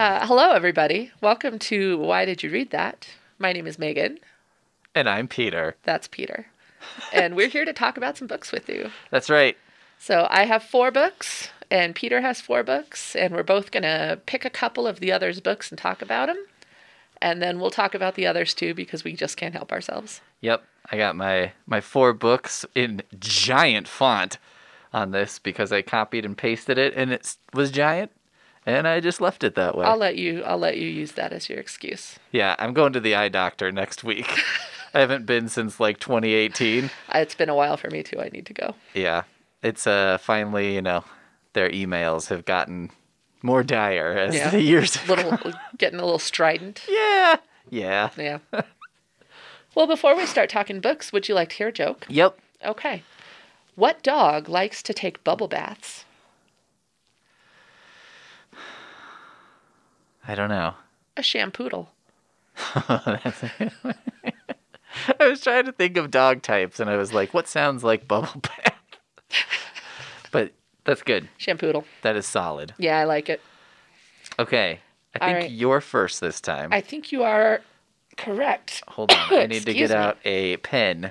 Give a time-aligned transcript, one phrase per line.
[0.00, 1.10] Uh, hello, everybody.
[1.20, 3.06] Welcome to Why Did You Read That?
[3.38, 4.18] My name is Megan.
[4.94, 5.76] And I'm Peter.
[5.82, 6.46] That's Peter.
[7.12, 8.88] And we're here to talk about some books with you.
[9.10, 9.58] That's right.
[9.98, 14.18] So I have four books, and Peter has four books, and we're both going to
[14.24, 16.46] pick a couple of the others' books and talk about them.
[17.20, 20.22] And then we'll talk about the others too because we just can't help ourselves.
[20.40, 20.64] Yep.
[20.90, 24.38] I got my my four books in giant font
[24.94, 28.12] on this because I copied and pasted it and it was giant
[28.66, 29.86] and I just left it that way.
[29.86, 32.18] I'll let you I'll let you use that as your excuse.
[32.32, 34.26] Yeah, I'm going to the eye doctor next week.
[34.94, 36.90] I haven't been since like 2018.
[37.14, 38.20] It's been a while for me too.
[38.20, 38.74] I need to go.
[38.94, 39.22] Yeah.
[39.62, 41.04] It's uh finally, you know,
[41.52, 42.90] their emails have gotten
[43.42, 44.50] more dire as Yeah.
[44.50, 46.84] the years have Little getting a little strident.
[46.88, 47.36] Yeah.
[47.70, 48.10] Yeah.
[48.16, 48.38] Yeah.
[49.74, 52.06] well, before we start talking books, would you like to hear a joke?
[52.08, 52.38] Yep.
[52.64, 53.02] Okay.
[53.76, 56.04] What dog likes to take bubble baths?
[60.30, 60.74] I don't know.
[61.16, 61.88] A shampoodle.
[62.76, 63.18] I
[65.18, 68.40] was trying to think of dog types, and I was like, what sounds like bubble
[68.40, 68.74] bath?
[70.30, 70.52] but
[70.84, 71.28] that's good.
[71.36, 71.82] Shampoodle.
[72.02, 72.74] That is solid.
[72.78, 73.40] Yeah, I like it.
[74.38, 74.78] Okay.
[75.16, 75.50] I All think right.
[75.50, 76.72] you're first this time.
[76.72, 77.60] I think you are
[78.16, 78.84] correct.
[78.86, 79.32] Hold on.
[79.32, 79.96] I need to get me.
[79.96, 81.10] out a pen.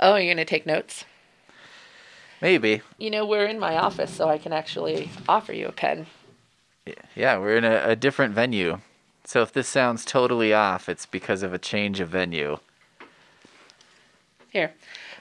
[0.00, 1.04] Oh, you're going to take notes?
[2.40, 2.80] Maybe.
[2.96, 6.06] You know, we're in my office, so I can actually offer you a pen.
[7.14, 8.78] Yeah, we're in a, a different venue.
[9.24, 12.58] So if this sounds totally off, it's because of a change of venue.
[14.50, 14.72] Here.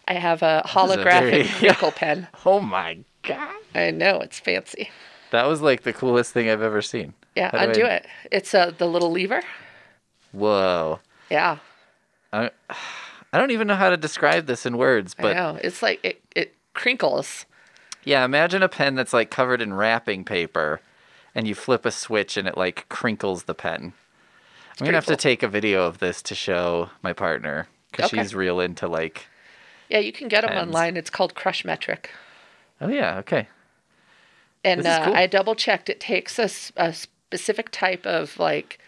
[0.07, 2.27] I have a is a holographic very- crinkle pen.
[2.45, 3.55] Oh my god.
[3.75, 4.89] I know, it's fancy.
[5.31, 7.13] That was like the coolest thing I've ever seen.
[7.35, 8.07] Yeah, How undo I- it.
[8.31, 9.43] It's uh, the little lever.
[10.31, 10.99] Whoa.
[11.29, 11.57] Yeah,
[12.33, 12.49] I,
[13.31, 15.59] I don't even know how to describe this in words, I but know.
[15.63, 17.45] It's like it, it crinkles.
[18.03, 20.81] Yeah, imagine a pen that's like covered in wrapping paper
[21.35, 23.93] and you flip a switch and it like crinkles the pen.
[24.79, 25.15] I'm gonna have cool.
[25.15, 28.21] to take a video of this to show my partner because Okay.
[28.21, 29.27] she's real into like.
[29.89, 30.95] Yeah, you can get them online.
[30.97, 32.11] It's called Crush Metric.
[32.79, 33.47] Oh yeah, okay.
[34.63, 35.15] And uh, cool.
[35.15, 35.89] I double checked.
[35.89, 38.79] It takes a, a specific type of like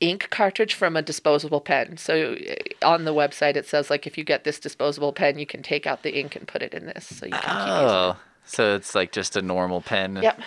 [0.00, 1.96] ink cartridge from a disposable pen.
[1.96, 5.46] So uh, on the website, it says like if you get this disposable pen, you
[5.46, 7.84] can take out the ink and put it in this, so you can keep using
[7.84, 7.90] it.
[7.90, 10.40] Oh, so it's like just a normal pen Yep.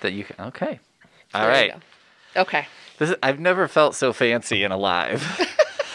[0.00, 0.46] That you can.
[0.46, 0.80] Okay.
[1.32, 1.82] There All you right.
[2.36, 2.66] Okay.
[2.98, 5.22] This is, I've never felt so fancy and alive.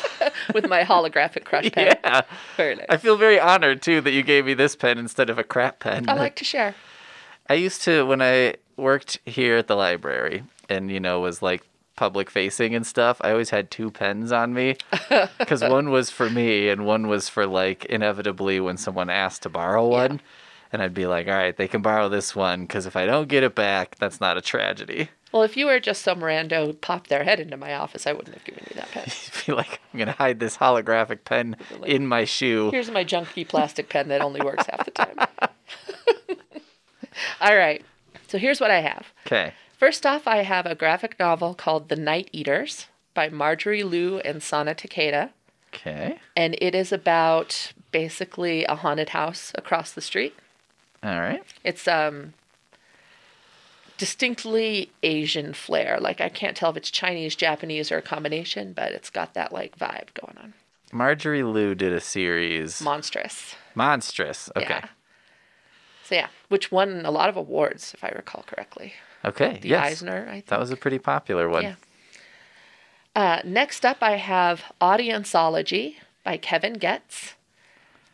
[0.53, 1.97] With my holographic crush pen.
[2.03, 2.21] yeah.
[2.57, 2.85] Very nice.
[2.89, 5.79] I feel very honored too that you gave me this pen instead of a crap
[5.79, 6.09] pen.
[6.09, 6.75] I like to share.
[7.49, 11.63] I used to when I worked here at the library and you know was like
[11.95, 13.19] public facing and stuff.
[13.21, 14.77] I always had two pens on me
[15.37, 19.49] because one was for me and one was for like inevitably when someone asked to
[19.49, 20.21] borrow one,
[20.72, 23.28] and I'd be like, all right, they can borrow this one because if I don't
[23.28, 25.09] get it back, that's not a tragedy.
[25.31, 28.13] Well, if you were just some rando who popped their head into my office, I
[28.13, 29.06] wouldn't have given you that pen.
[29.08, 32.72] You'd be like, I'm gonna hide this holographic pen in my shoe.
[32.72, 35.18] Here's my junky plastic pen that only works half the time.
[37.41, 37.84] All right.
[38.28, 39.08] So here's what I have.
[39.25, 39.53] Okay.
[39.78, 44.44] First off, I have a graphic novel called The Night Eaters by Marjorie Liu and
[44.44, 45.29] Sana Takeda.
[45.74, 46.19] Okay.
[46.35, 50.35] And it is about basically a haunted house across the street.
[51.03, 51.43] All right.
[51.63, 52.33] It's um
[53.97, 55.99] distinctly Asian flair.
[55.99, 59.51] Like I can't tell if it's Chinese, Japanese, or a combination, but it's got that
[59.51, 60.53] like vibe going on.
[60.91, 63.55] Marjorie Liu did a series, Monstress.
[63.75, 64.49] Monstress.
[64.55, 64.67] Okay.
[64.69, 64.87] Yeah.
[66.03, 68.93] So yeah, which won a lot of awards, if I recall correctly.
[69.23, 69.59] Okay.
[69.61, 69.91] The yes.
[69.91, 70.47] Eisner, I think.
[70.47, 71.63] That was a pretty popular one.
[71.63, 71.75] Yeah.
[73.16, 77.35] Uh, next up, I have Audienceology by Kevin Goetz.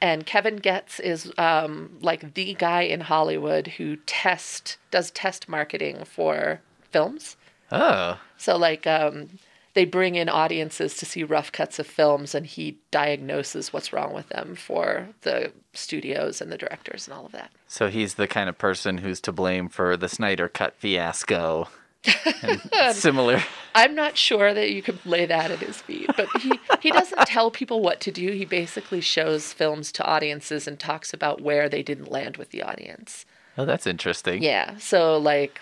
[0.01, 6.03] And Kevin Goetz is um, like the guy in Hollywood who test does test marketing
[6.05, 6.61] for
[6.91, 7.37] films.
[7.71, 8.19] Oh.
[8.37, 9.29] So like um,
[9.73, 14.13] they bring in audiences to see rough cuts of films, and he diagnoses what's wrong
[14.13, 17.51] with them for the studios and the directors and all of that.
[17.67, 21.67] So he's the kind of person who's to blame for the Snyder Cut fiasco.
[22.93, 23.41] Similar.
[23.73, 27.19] I'm not sure that you could lay that at his feet, but he, he doesn't
[27.27, 28.31] tell people what to do.
[28.31, 32.63] He basically shows films to audiences and talks about where they didn't land with the
[32.63, 33.25] audience.
[33.57, 34.41] Oh, that's interesting.
[34.41, 35.59] Yeah, so like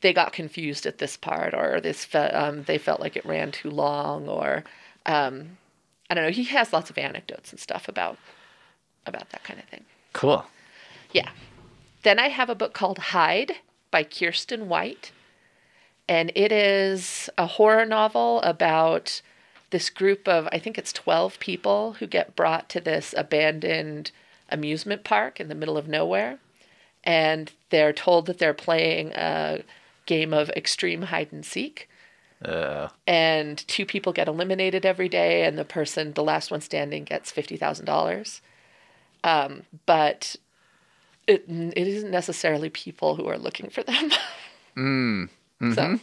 [0.00, 3.52] they got confused at this part, or this fe- um, they felt like it ran
[3.52, 4.64] too long, or
[5.06, 5.56] um,
[6.10, 6.30] I don't know.
[6.30, 8.18] He has lots of anecdotes and stuff about
[9.06, 9.84] about that kind of thing.
[10.12, 10.44] Cool.
[11.12, 11.30] Yeah.
[12.02, 13.52] Then I have a book called Hide
[13.90, 15.10] by Kiersten White.
[16.08, 19.22] And it is a horror novel about
[19.70, 24.10] this group of, I think it's 12 people who get brought to this abandoned
[24.50, 26.38] amusement park in the middle of nowhere.
[27.02, 29.62] And they're told that they're playing a
[30.06, 31.88] game of extreme hide and seek.
[32.44, 37.04] Uh, And two people get eliminated every day, and the person, the last one standing,
[37.04, 38.42] gets fifty thousand dollars.
[39.22, 40.36] Um, but
[41.26, 44.10] it it isn't necessarily people who are looking for them.
[45.72, 45.98] So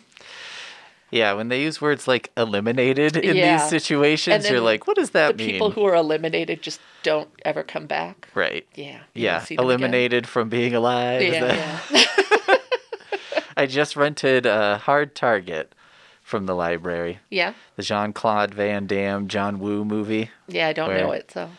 [1.11, 3.57] yeah, when they use words like eliminated in Yeah.
[3.57, 5.51] these situations, you're like, what does that the mean?
[5.53, 8.29] people who are eliminated just don't ever come back.
[8.33, 8.65] right.
[8.75, 9.01] Yeah.
[9.13, 9.81] Yeah, see them again.
[9.81, 11.21] eliminated from being alive.
[11.21, 12.05] Yeah, yeah.
[13.57, 15.75] I just rented a Hard Target
[16.23, 17.19] from the library.
[17.29, 17.53] yeah.
[17.75, 20.29] The Jean Claude Van Damme, John Woo movie.
[20.47, 21.49] Yeah, I don't know it, so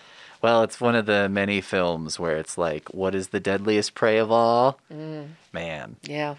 [0.40, 4.16] Well, it's one of the many films where it's like, what is the deadliest prey
[4.16, 4.78] of all?
[4.90, 5.28] Mm.
[5.52, 5.96] Man.
[6.04, 6.36] yeah.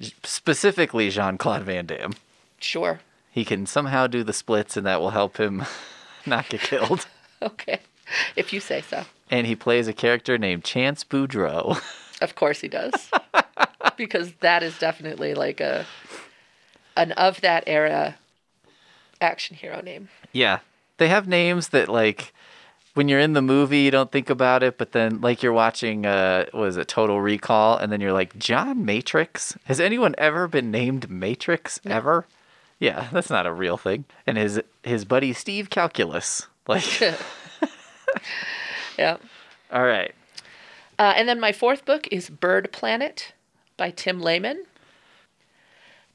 [0.00, 2.14] Specifically, Jean Claude Van Damme.
[2.60, 3.00] Sure.
[3.30, 5.64] He can somehow do the splits, and that will help him
[6.26, 7.06] not get killed.
[7.42, 7.80] Okay.
[8.34, 9.04] If you say so.
[9.30, 11.78] and he plays a character named Chance Boudreaux.
[12.22, 13.10] Of course he does.
[13.98, 15.84] because that is definitely like a
[16.96, 18.14] an of that era
[19.20, 20.08] action hero name.
[20.32, 20.60] yeah.
[20.96, 22.32] They have names that, like,
[22.96, 26.06] when you're in the movie, you don't think about it, but then, like, you're watching,
[26.06, 29.56] uh, what is it, Total Recall, and then you're like, John Matrix?
[29.64, 32.26] Has anyone ever been named Matrix ever?
[32.78, 34.04] Yeah, that's not a real thing.
[34.26, 36.46] And his his buddy Steve Calculus.
[36.68, 37.00] Like,
[38.98, 39.18] Yeah.
[39.72, 40.12] all right.
[40.98, 43.32] Uh, and then my fourth book is Bird Planet
[43.76, 44.64] by Tim Laman.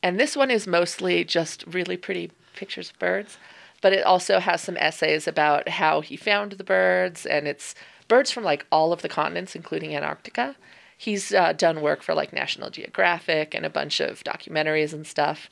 [0.04, 3.38] And this one is mostly just really pretty pictures of birds,
[3.82, 7.76] but it also has some essays about how he found the birds, and it's
[8.08, 10.56] birds from like all of the continents, including Antarctica.
[10.98, 15.50] He's uh, done work for like National Geographic and a bunch of documentaries and stuff.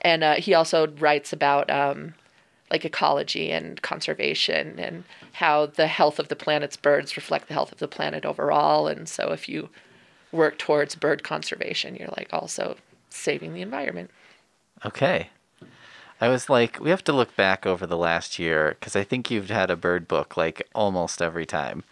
[0.00, 2.14] And uh, he also writes about um,
[2.70, 7.70] like ecology and conservation and how the health of the planet's birds reflect the health
[7.70, 8.88] of the planet overall.
[8.88, 9.68] And so if you
[10.32, 12.76] work towards bird conservation, you're like also
[13.10, 14.10] saving the environment.
[14.84, 15.28] Okay.
[16.20, 19.30] I was like, we have to look back over the last year because I think
[19.30, 21.82] you've had a bird book like almost every time.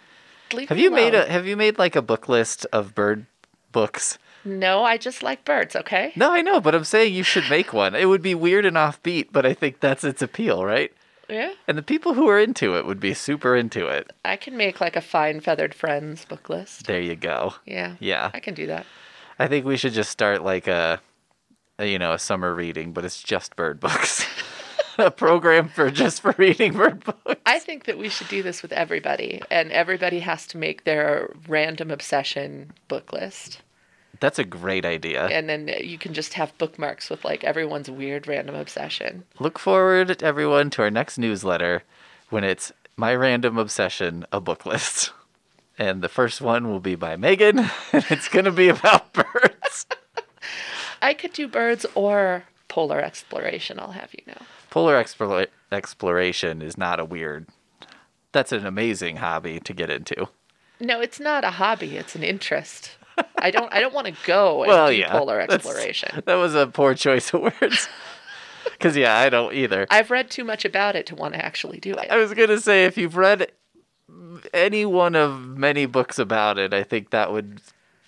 [0.52, 3.26] Leave Have you made a Have you made like a book list of bird
[3.72, 4.18] books?
[4.44, 6.12] No, I just like birds, okay?
[6.14, 7.94] No, I know, but I'm saying you should make one.
[7.94, 10.92] It would be weird and offbeat, but I think that's its appeal, right?
[11.28, 11.52] Yeah.
[11.66, 14.10] And the people who are into it would be super into it.
[14.24, 16.86] I can make like a fine feathered friends book list.
[16.86, 17.54] There you go.
[17.66, 17.96] Yeah.
[18.00, 18.30] Yeah.
[18.32, 18.86] I can do that.
[19.38, 21.00] I think we should just start like a
[21.78, 24.26] you know, a summer reading, but it's just bird books.
[24.98, 27.40] a program for just for reading bird books.
[27.46, 31.32] I think that we should do this with everybody, and everybody has to make their
[31.46, 33.60] random obsession book list.
[34.20, 35.26] That's a great idea.
[35.26, 39.24] And then you can just have bookmarks with like everyone's weird random obsession.
[39.38, 41.84] Look forward, everyone, to our next newsletter
[42.30, 45.12] when it's My Random Obsession, a book list.
[45.78, 47.58] And the first one will be by Megan,
[47.92, 49.86] and it's going to be about birds.
[51.00, 54.40] I could do birds or polar exploration, I'll have you know.
[54.70, 57.46] Polar explora- exploration is not a weird,
[58.32, 60.28] that's an amazing hobby to get into.
[60.80, 62.96] No, it's not a hobby, it's an interest.
[63.36, 65.10] I don't I don't want to go and Well, do yeah.
[65.10, 66.22] polar exploration.
[66.24, 67.88] That was a poor choice of words.
[68.72, 69.86] Because, yeah, I don't either.
[69.90, 72.10] I've read too much about it to want to actually do it.
[72.10, 73.50] I was going to say, if you've read
[74.52, 77.60] any one of many books about it, I think that would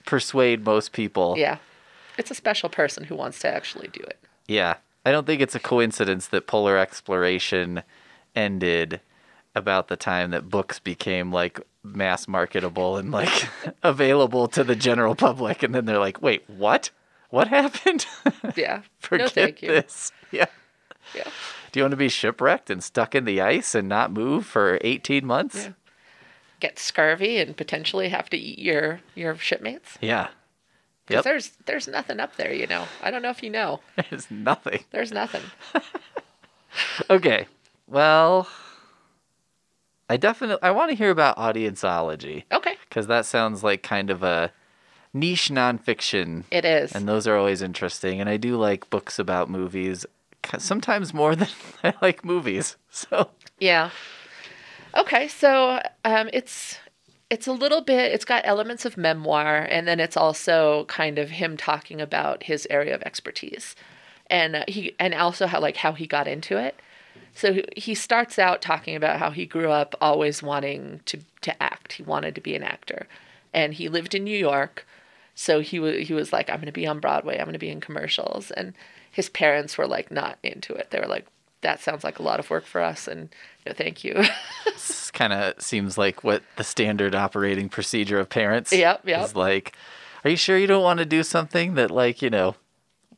[0.05, 1.35] persuade most people.
[1.39, 1.59] Yeah.
[2.21, 4.19] It's a special person who wants to actually do it.
[4.47, 4.77] Yeah.
[5.07, 7.83] I don't think it's a coincidence that polar exploration
[8.37, 9.01] ended
[9.55, 13.49] about the time that books became like mass marketable and like
[13.83, 15.63] available to the general public.
[15.63, 16.91] And then they're like, wait, what?
[17.31, 18.07] What happened?
[18.55, 18.83] Yeah.
[18.99, 19.69] Forget no, thank you.
[19.69, 20.13] this.
[20.31, 20.47] Yeah.
[21.15, 21.29] Yeah.
[21.73, 24.79] Do you want to be shipwrecked and stuck in the ice and not move for
[24.83, 25.65] 18 months?
[25.65, 25.73] Yeah.
[26.59, 29.97] Get scurvy and potentially have to eat your your shipmates.
[30.03, 30.29] Yeah.
[31.15, 31.25] Yep.
[31.25, 32.87] there's there's nothing up there, you know.
[33.03, 33.81] I don't know if you know.
[34.11, 34.85] There's nothing.
[34.91, 35.43] There's nothing.
[37.11, 37.47] Okay.
[37.89, 38.47] Well,
[40.09, 42.77] I definitely I want to hear about audienceology Okay.
[42.89, 44.53] because that sounds like kind of a
[45.13, 46.93] niche nonfiction, It is.
[46.93, 48.21] and those are always interesting.
[48.21, 50.07] And I do like books about movies,
[50.59, 51.49] sometimes more than
[51.83, 52.77] I like movies.
[52.91, 53.91] So Yeah.
[54.97, 56.79] Okay, so um, it's
[57.31, 58.13] it's a little bit.
[58.13, 62.67] It's got elements of memoir, and then it's also kind of him talking about his
[62.69, 63.77] area of expertise,
[64.29, 66.79] and uh, he and also how like how he got into it.
[67.33, 71.95] So he- starts out talking about how he grew up always wanting to to act.
[71.95, 73.07] He wanted to be an actor,
[73.55, 74.87] and he lived in New York.
[75.35, 77.39] So he he was like, I'm going to be on Broadway.
[77.39, 78.75] I'm going to be in commercials, and
[79.11, 80.91] his parents were like not into it.
[80.91, 81.27] They were like,
[81.61, 83.29] that sounds like a lot of work for us, and
[83.67, 84.15] no, thank you.
[84.65, 88.73] this kind of seems like what the standard operating procedure of parents.
[88.73, 89.25] Yep, yep.
[89.25, 89.75] Is like,
[90.25, 92.57] are you sure you don't want to do something that like you know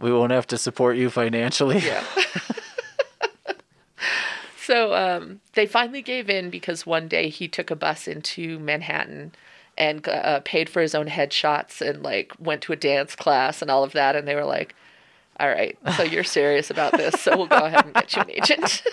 [0.02, 1.78] we won't have to support you financially.
[1.78, 2.04] Yeah.
[4.60, 9.32] so um, they finally gave in because one day he took a bus into Manhattan
[9.78, 13.70] and uh, paid for his own headshots and like went to a dance class and
[13.70, 14.16] all of that.
[14.16, 14.74] And they were like,
[15.38, 17.20] all right, so you're serious about this.
[17.20, 18.82] So we'll go ahead and get you an agent.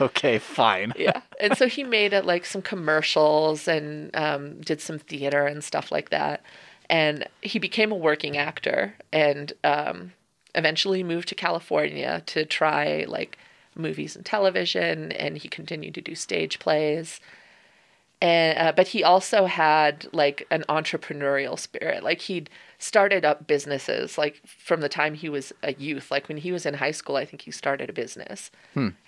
[0.00, 0.92] okay, fine.
[0.98, 1.20] yeah.
[1.40, 5.92] And so he made it like some commercials and um, did some theater and stuff
[5.92, 6.42] like that.
[6.90, 10.12] And he became a working actor and um,
[10.54, 13.38] eventually moved to California to try like
[13.74, 15.12] movies and television.
[15.12, 17.20] And he continued to do stage plays.
[18.20, 22.02] And uh, but he also had like an entrepreneurial spirit.
[22.02, 26.10] Like he'd started up businesses like from the time he was a youth.
[26.10, 28.50] Like when he was in high school, I think he started a business.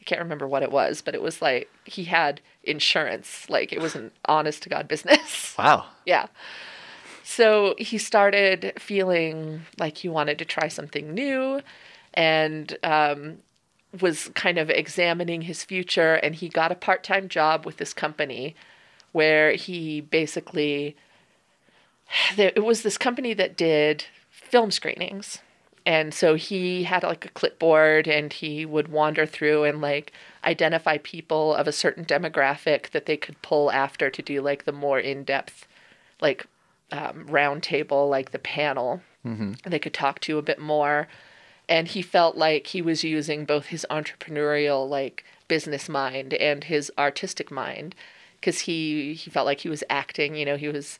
[0.01, 3.49] I can't remember what it was, but it was like he had insurance.
[3.49, 5.55] Like it was an honest to God business.
[5.59, 5.87] Wow.
[6.05, 6.27] yeah.
[7.25, 11.61] So he started feeling like he wanted to try something new
[12.15, 13.39] and um,
[14.01, 16.15] was kind of examining his future.
[16.15, 18.55] And he got a part time job with this company
[19.17, 20.95] where he basically,
[22.37, 25.39] there, it was this company that did film screenings.
[25.87, 30.13] And so he had like a clipboard and he would wander through and like
[30.45, 34.73] identify people of a certain demographic that they could pull after to do like the
[34.73, 35.67] more in depth,
[36.21, 36.47] like
[36.93, 39.01] um, round table, like the panel.
[39.25, 39.55] Mm-hmm.
[39.65, 41.09] And they could talk to a bit more.
[41.71, 46.93] And he felt like he was using both his entrepreneurial, like business mind and his
[46.99, 47.95] artistic mind
[48.41, 50.37] because he, he felt like he was acting.
[50.37, 50.99] You know, he was,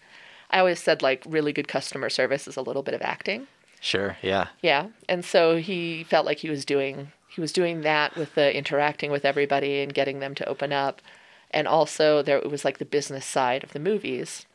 [0.51, 3.47] I always said like really good customer service is a little bit of acting.
[3.81, 4.17] Sure.
[4.23, 4.49] Yeah.
[4.63, 4.89] Yeah.
[5.09, 9.11] And so he felt like he was doing he was doing that with the interacting
[9.11, 11.03] with everybody and getting them to open up.
[11.51, 14.47] And also there it was like the business side of the movies.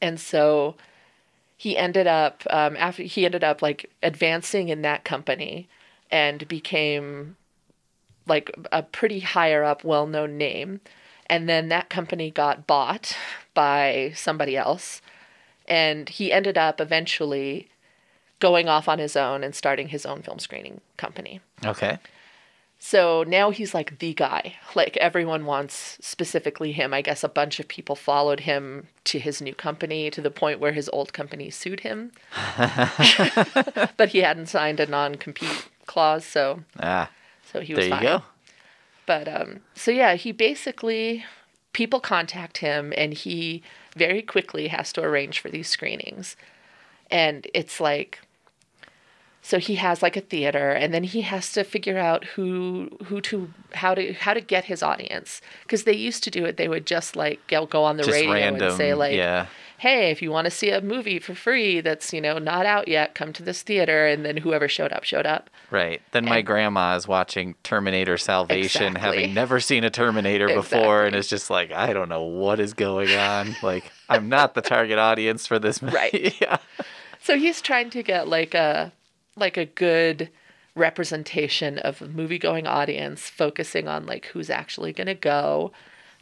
[0.00, 0.74] And so
[1.56, 5.68] he ended up um, after he ended up like advancing in that company
[6.10, 7.36] and became
[8.26, 10.80] like a pretty higher up well-known name
[11.30, 13.16] and then that company got bought
[13.54, 15.00] by somebody else
[15.66, 17.68] and he ended up eventually
[18.40, 21.40] going off on his own and starting his own film screening company.
[21.64, 21.98] Okay.
[22.82, 24.54] So now he's like the guy.
[24.74, 26.94] Like everyone wants specifically him.
[26.94, 30.60] I guess a bunch of people followed him to his new company to the point
[30.60, 32.12] where his old company sued him.
[33.96, 37.10] but he hadn't signed a non-compete clause, so Ah,
[37.52, 38.18] so he was there you fine.
[38.18, 38.22] go.
[39.10, 41.24] But um, so yeah, he basically
[41.72, 43.60] people contact him, and he
[43.96, 46.36] very quickly has to arrange for these screenings,
[47.10, 48.20] and it's like.
[49.42, 53.20] So he has like a theater, and then he has to figure out who who
[53.22, 56.56] to how to how to get his audience because they used to do it.
[56.56, 58.68] They would just like go go on the Just radio random.
[58.68, 59.46] and say like, yeah.
[59.80, 62.88] "Hey, if you want to see a movie for free that's you know not out
[62.88, 65.50] yet, come to this theater." And then whoever showed up showed up.
[65.70, 66.00] Right.
[66.12, 69.00] Then my grandma is watching Terminator Salvation, Exactly.
[69.22, 71.18] having never seen a Terminator before, and Exactly.
[71.18, 73.54] it's just like, I don't know what is going on.
[73.62, 75.94] like, I'm not the target audience for this movie.
[75.96, 76.34] Right.
[76.40, 76.56] yeah.
[77.22, 78.92] So he's trying to get like a
[79.36, 80.28] like a good
[80.74, 85.70] representation of a movie going audience, focusing on like who's actually gonna go,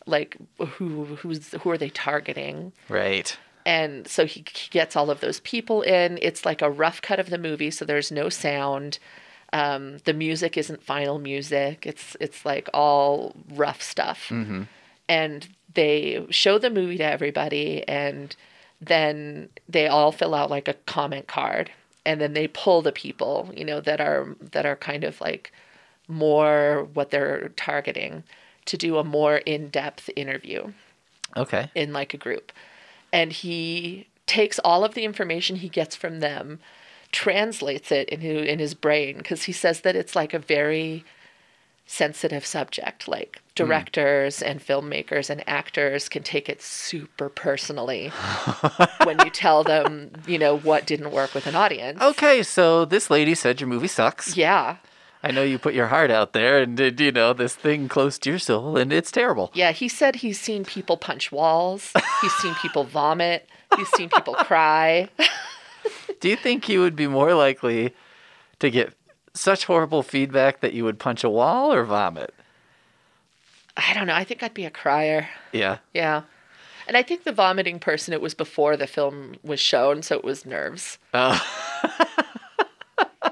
[0.06, 2.72] like who who's who are they targeting.
[2.88, 3.36] Right.
[3.76, 6.18] And so he, he gets all of those people in.
[6.22, 8.98] It's like a rough cut of the movie, so there's no sound.
[9.52, 11.86] Um, the music isn't final music.
[11.86, 14.30] It's it's like all rough stuff.
[15.10, 18.34] And they show the movie to everybody, and
[18.80, 21.70] then they all fill out like a comment card,
[22.06, 25.52] and then they pull the people, you know, that are that are kind of like
[26.08, 28.22] more what they're targeting
[28.64, 30.72] to do a more in-depth interview
[31.36, 31.70] Okay.
[31.74, 32.50] in like a group.
[33.12, 36.60] And he takes all of the information he gets from them,
[37.10, 41.04] translates it in his, in his brain because he says that it's like a very
[41.86, 43.08] sensitive subject.
[43.08, 43.42] Like hmm.
[43.54, 48.08] directors and filmmakers and actors can take it super personally
[49.04, 52.00] when you tell them, you know, what didn't work with an audience.
[52.00, 54.36] Okay, so this lady said your movie sucks.
[54.36, 54.76] Yeah.
[55.22, 58.18] I know you put your heart out there and did, you know, this thing close
[58.20, 59.50] to your soul, and it's terrible.
[59.52, 61.92] Yeah, he said he's seen people punch walls.
[62.20, 63.48] He's seen people vomit.
[63.76, 65.08] He's seen people cry.
[66.20, 67.94] Do you think you would be more likely
[68.60, 68.94] to get
[69.34, 72.34] such horrible feedback that you would punch a wall or vomit?
[73.76, 74.14] I don't know.
[74.14, 75.28] I think I'd be a crier.
[75.52, 75.78] Yeah.
[75.94, 76.22] Yeah.
[76.88, 80.24] And I think the vomiting person, it was before the film was shown, so it
[80.24, 80.98] was nerves.
[81.12, 81.38] Oh,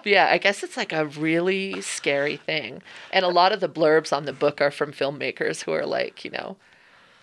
[0.06, 2.80] Yeah, I guess it's like a really scary thing.
[3.12, 6.24] And a lot of the blurbs on the book are from filmmakers who are like,
[6.24, 6.56] you know,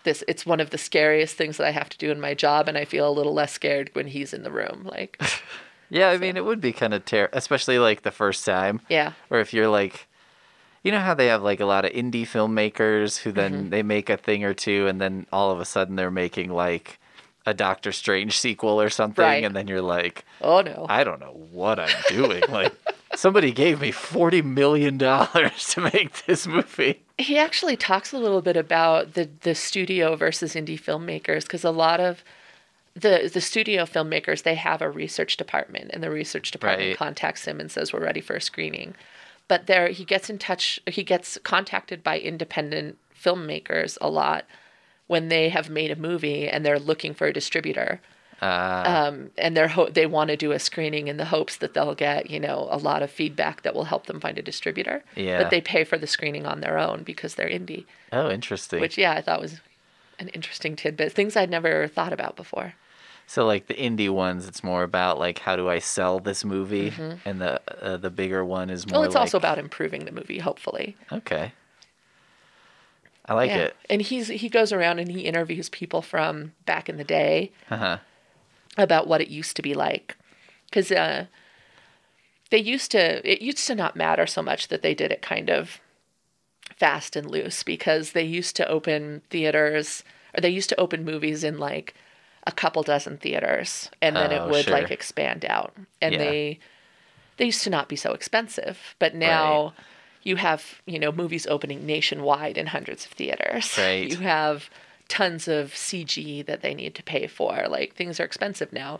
[0.03, 2.67] this it's one of the scariest things that I have to do in my job
[2.67, 4.83] and I feel a little less scared when he's in the room.
[4.91, 5.19] Like
[5.89, 8.81] Yeah, I mean, it would be kind of ter- especially like the first time.
[8.89, 9.13] Yeah.
[9.29, 10.07] Or if you're like,
[10.83, 13.69] you know how they have like a lot of indie filmmakers who then Mm-hmm.
[13.69, 16.99] they make a thing or two, and then all of a sudden they're making like
[17.45, 19.43] a Doctor Strange sequel or something, Right.
[19.43, 20.85] and then you're like, Oh no.
[20.89, 22.43] I don't know what I'm doing.
[22.49, 22.73] like,
[23.15, 27.01] somebody gave me forty million dollars to make this movie.
[27.17, 31.71] he actually talks a little bit about the the studio versus indie filmmakers because a
[31.71, 32.23] lot of
[32.95, 36.97] the the studio filmmakers they have a research department and the research department Right.
[36.97, 38.93] contacts him and says we're ready for a screening
[39.47, 44.45] but there he gets in touch he gets contacted by independent filmmakers a lot
[45.13, 47.91] when they have made a movie and they're looking for a distributor
[48.41, 51.71] Uh, um, and they're ho- they want to do a screening in the hopes that
[51.73, 54.97] they'll get you know a lot of feedback that will help them find a distributor
[55.15, 55.39] Yeah.
[55.39, 57.83] but they pay for the screening on their own because they're indie
[58.17, 58.79] oh, interesting.
[58.83, 59.55] which yeah i thought was
[60.23, 62.69] an interesting tidbit things i'd never thought about before
[63.35, 66.89] So like the indie ones, it's more about like how do I sell this movie,
[67.27, 67.53] and the
[67.87, 68.91] uh, the bigger one is more.
[68.93, 69.07] well Mm-hmm.
[69.17, 70.87] it's also about improving the movie hopefully
[71.19, 71.45] Okay.
[73.25, 73.75] I like yeah it.
[73.89, 77.97] and he's he goes around and he interviews people from back in the day Uh-huh.
[78.77, 80.17] about what it used to be like
[80.69, 81.25] because uh,
[82.49, 85.49] they used to it used to not matter so much that they did it kind
[85.49, 85.79] of
[86.77, 90.03] fast and loose because they used to open theaters
[90.35, 91.93] or they used to open movies in like
[92.45, 94.73] a couple dozen theaters and then Oh, it would sure.
[94.73, 96.19] like expand out and Yeah.
[96.19, 96.59] they
[97.37, 99.73] they used to not be so expensive but now
[100.23, 104.09] you have you know movies opening nationwide in hundreds of theaters Right.
[104.09, 104.69] you have
[105.09, 108.99] tons of cg that they need to pay for like things are expensive now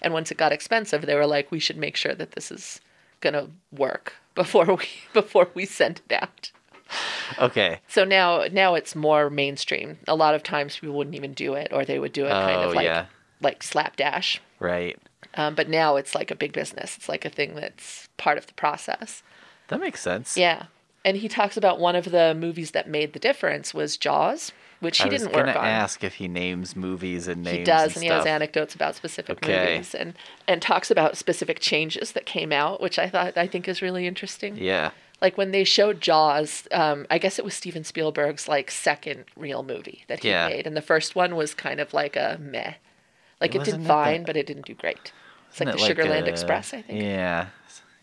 [0.00, 2.80] and once it got expensive they were like we should make sure that this is
[3.20, 6.50] gonna work before we before we send it out
[7.38, 7.80] Okay.
[7.88, 11.68] so now now it's more mainstream a lot of times people wouldn't even do it
[11.72, 13.06] or they would do it kind Oh, of like yeah.
[13.40, 14.98] like slapdash Right.
[15.34, 18.46] um, but now it's like a big business it's like a thing that's part of
[18.46, 19.22] the process
[19.72, 20.36] That makes sense.
[20.36, 20.66] yeah
[21.04, 24.98] and he talks about one of the movies that made the difference was jaws which
[24.98, 27.58] he I was didn't work on ask if he names movies and names.
[27.58, 29.72] he does and, and, he has anecdotes about specific Okay.
[29.72, 30.14] movies and
[30.48, 34.06] and talks about specific changes that came out which i thought i think is really
[34.06, 34.90] interesting Yeah.
[35.20, 39.62] like when they showed jaws um, i guess it was steven spielberg's like second real
[39.62, 40.48] movie that he Yeah.
[40.48, 42.74] made and the first one was kind of like a meh
[43.40, 45.12] like it, did fine that- but it didn't do great
[45.48, 47.46] it's like the it sugarland a- express i think Yeah.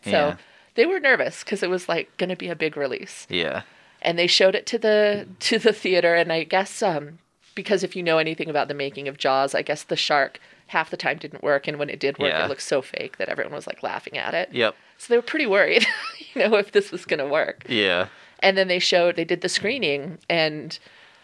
[0.04, 0.36] so Yeah.
[0.76, 3.64] They were nervous because it was like going to be a big release yeah.
[4.02, 7.20] and they showed it to the to the theater and i guess um
[7.56, 10.90] because if you know anything about the making of jaws i guess the shark half
[10.92, 12.46] the time didn't work and when it did work Yeah.
[12.46, 14.76] it looked so fake that everyone was like laughing at it Yep.
[14.98, 15.86] so they were pretty worried
[16.34, 18.08] you know if this was going to work Yeah.
[18.40, 20.78] and then they showed they did the screening and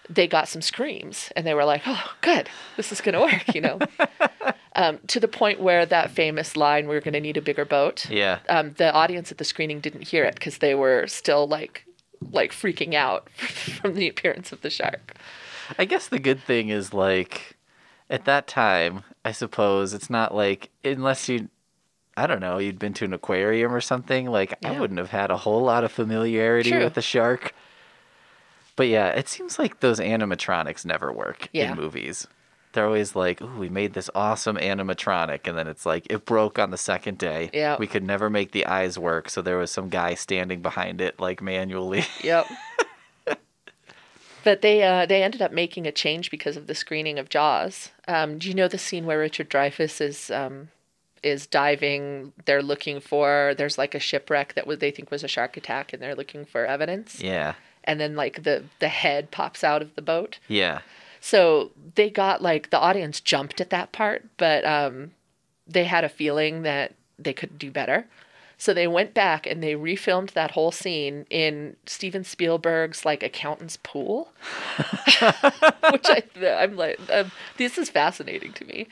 [0.10, 3.56] they got some screams and they were like oh good this is going to work
[3.56, 3.80] you know
[4.76, 8.10] um, to the point where that famous line we're going to need a bigger boat
[8.10, 8.40] Yeah.
[8.50, 11.86] um, the audience at the screening didn't hear it because they were still like
[12.32, 13.30] like freaking out
[13.82, 15.14] from the appearance of the shark
[15.80, 17.58] I guess the good thing is like
[18.08, 21.50] at that time, I suppose it's not like unless you
[22.16, 25.32] I don't know, you'd been to an aquarium or something, like I wouldn't have had
[25.32, 26.84] a whole lot of familiarity True.
[26.84, 27.54] with the shark.
[28.76, 31.72] But yeah, it seems like those animatronics never work Yeah.
[31.72, 32.28] in movies.
[32.74, 36.60] They're always like, "Ooh, we made this awesome animatronic," and then it's like it broke
[36.60, 37.50] on the second day.
[37.54, 37.78] Yeah.
[37.80, 41.18] we could never make the eyes work, so there was some guy standing behind it
[41.20, 42.04] like manually.
[42.22, 42.48] Yep.
[44.44, 47.92] but they uh, they ended up making a change because of the screening of Jaws.
[48.08, 50.68] Um, do you know the scene where Richard Dreyfuss is um,
[51.24, 52.34] is diving?
[52.46, 55.94] They're looking for there's like a shipwreck that was, they think was a shark attack,
[55.94, 57.22] and they're looking for evidence.
[57.22, 57.54] yeah,
[57.86, 60.40] And then like the the head pops out of the boat.
[60.48, 60.82] yeah,
[61.22, 65.12] So they got like the audience jumped at that part, but um,
[65.68, 68.08] they had a feeling that they could do better.
[68.58, 73.78] So they went back and they refilmed that whole scene in Steven Spielberg's like accountant's
[73.78, 74.30] pool,
[74.78, 78.88] which I I'm like um, this is fascinating to me.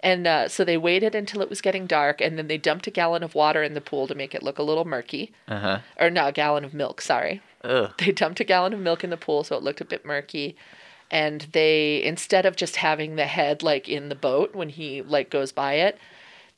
[0.00, 2.90] And uh, so they waited until it was getting dark, and then they dumped a
[2.90, 5.78] gallon of water in the pool to make it look a little murky, uh huh.
[5.98, 7.00] or no, a gallon of milk.
[7.00, 7.92] Sorry, Ugh.
[7.98, 10.56] they dumped a gallon of milk in the pool so it looked a bit murky
[11.10, 15.30] and they instead of just having the head like in the boat when he like
[15.30, 15.98] goes by it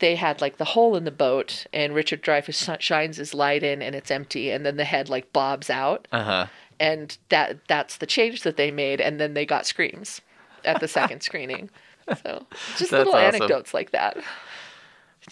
[0.00, 3.82] they had like the hole in the boat and richard dreyfuss shines his light in
[3.82, 6.46] and it's empty and then the head like bobs out Uh huh.
[6.78, 10.20] and that that's the change that they made and then they got screams
[10.64, 11.68] at the second screening
[12.22, 13.34] so just That's little awesome.
[13.42, 14.22] anecdotes like that Can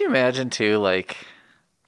[0.01, 0.77] you imagine too?
[0.77, 1.17] Like,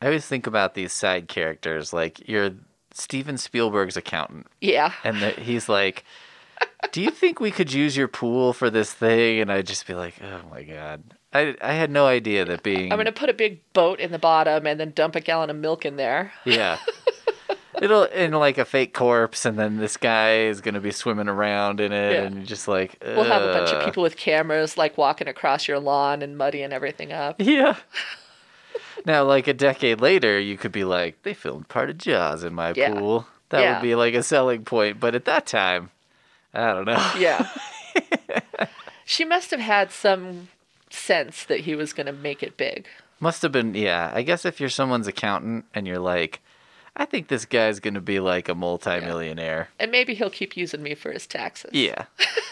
[0.00, 1.92] I always think about these side characters.
[1.92, 2.52] Like, you're
[2.92, 6.04] Steven Spielberg's accountant, yeah and the, he's like,
[6.92, 9.94] "Do you think we could use your pool for this thing?" And I'd just be
[9.94, 13.28] like, "Oh my god, I, I had no idea that being I'm going to put
[13.28, 16.32] a big boat in the bottom and then dump a gallon of milk in there.
[16.44, 16.78] yeah.
[17.80, 21.78] It'll in like a fake corpse, and then this guy is gonna be swimming around
[21.78, 22.22] in it, Yeah.
[22.24, 25.78] and just like We'll have a bunch of people with cameras like walking across your
[25.78, 27.36] lawn and muddying everything up.
[27.38, 27.76] Yeah.
[29.06, 32.54] Now, like a decade later, you could be like, they filmed part of Jaws in
[32.54, 32.94] my Yeah.
[32.94, 33.26] pool.
[33.50, 33.74] That Yeah.
[33.74, 35.00] would be like a selling point.
[35.00, 35.90] But at that time,
[36.54, 37.12] I don't know.
[37.18, 37.48] Yeah.
[39.04, 40.48] she must have had some
[40.90, 42.86] sense that he was going to make it big.
[43.20, 44.10] Must have been, yeah.
[44.14, 46.40] I guess if you're someone's accountant and you're like,
[46.96, 49.68] I think this guy's gonna be like a multimillionaire.
[49.78, 51.70] And maybe he'll keep using me for his taxes.
[51.72, 52.06] Yeah.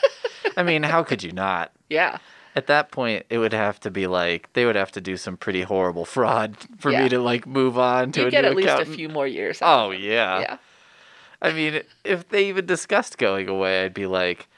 [0.56, 1.72] I mean, how could you not?
[1.88, 2.18] Yeah.
[2.56, 5.36] At that point, it would have to be like they would have to do some
[5.36, 7.02] pretty horrible fraud for Yeah.
[7.04, 8.90] me to like move on to You get at least accountant.
[8.90, 9.58] a few more years.
[9.62, 10.40] Oh yeah.
[10.40, 10.56] Yeah.
[11.42, 14.48] I mean, if they even discussed going away, I'd be like,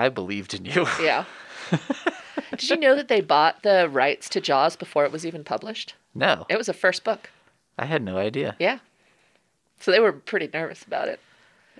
[0.00, 0.86] I believed in you.
[1.00, 1.24] Yeah.
[2.50, 5.94] Did you know that they bought the rights to Jaws before it was even published?
[6.14, 7.30] no, It was a first book.
[7.78, 8.56] I had no idea.
[8.58, 8.80] Yeah.
[9.80, 11.20] So they were pretty nervous about it.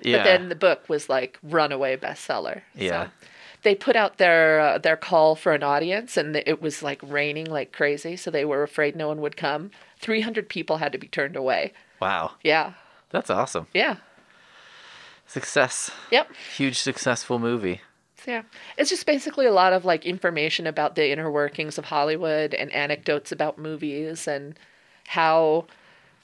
[0.00, 0.18] Yeah.
[0.18, 2.62] But then the book was like runaway bestseller.
[2.74, 3.07] Yeah.
[3.07, 3.11] So
[3.62, 7.46] they put out their uh, their call for an audience, and it was like raining
[7.46, 8.16] like crazy.
[8.16, 9.70] So they were afraid no one would come.
[10.01, 11.72] Three hundred people had to be turned away.
[12.01, 12.72] wow, Yeah.
[13.11, 13.66] that's awesome.
[13.75, 13.96] Yeah.
[15.27, 15.90] Success.
[16.11, 16.31] Yep.
[16.57, 17.81] Huge successful movie.
[18.27, 18.42] Yeah.
[18.77, 22.72] It's just basically a lot of like information about the inner workings of Hollywood and
[22.72, 24.59] anecdotes about movies and
[25.09, 25.66] how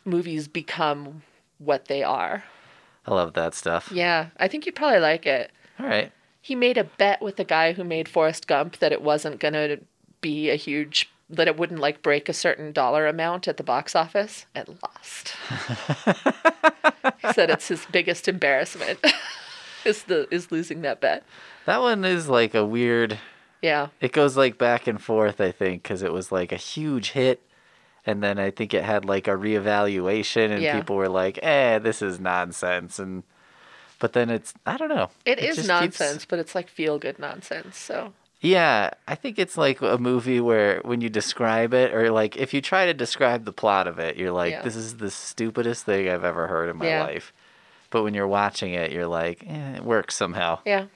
[0.04, 1.22] movies become
[1.58, 2.44] what they are.
[3.06, 3.90] I love that stuff.
[3.92, 5.50] Yeah, I think you'd probably like it.
[5.80, 6.12] All right.
[6.48, 9.52] He made a bet with the guy who made Forrest Gump that it wasn't going
[9.52, 9.80] to
[10.22, 13.94] be a huge that it wouldn't like break a certain dollar amount at the box
[13.94, 15.34] office and lost.
[17.20, 18.98] he said it's his biggest embarrassment
[19.84, 21.22] is the is losing that bet.
[21.66, 23.18] That one is like a weird.
[23.60, 23.88] Yeah.
[24.00, 27.42] It goes like back and forth, I think, because it was like a huge hit,
[28.06, 30.78] and then I think it had like a reevaluation, and Yeah.
[30.78, 33.22] people were like, "Eh, this is nonsense," and
[33.98, 35.10] but then it's I don't know.
[35.24, 37.76] It is just keeps- nonsense, but it's like feel good nonsense.
[37.78, 42.36] So Yeah, I think it's like a movie where when you describe it, or like
[42.36, 44.62] if you try to describe the plot of it, you're like, Yeah.
[44.62, 47.02] "This is the stupidest thing I've ever heard in my Yeah.
[47.02, 47.32] life."
[47.90, 50.86] But when you're watching it, you're like, eh, "It works somehow." yeah,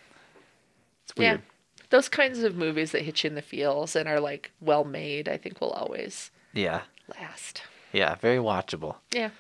[1.05, 1.41] It's weird.
[1.41, 4.85] yeah, those kinds of movies that hit you in the feels and are like well
[4.85, 6.83] made, I think will always Yeah,
[7.19, 7.63] last.
[7.93, 8.97] yeah, very watchable.
[9.11, 9.31] Yeah.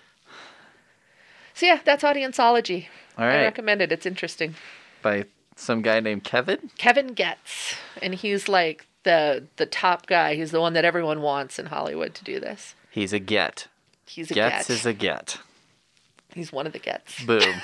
[1.54, 2.86] So yeah, that's Audienceology.
[3.18, 3.92] All I recommend it.
[3.92, 4.54] It's interesting.
[5.02, 6.70] by some guy named Kevin.
[6.78, 10.34] Kevin Goetz, and he's like the the top guy.
[10.34, 12.74] He's the one that everyone wants in Hollywood to do this.
[12.90, 13.68] He's a get.
[14.06, 14.68] He's a Getz.
[14.68, 15.38] is a get.
[16.34, 17.24] He's one of the gets.
[17.24, 17.54] Boom.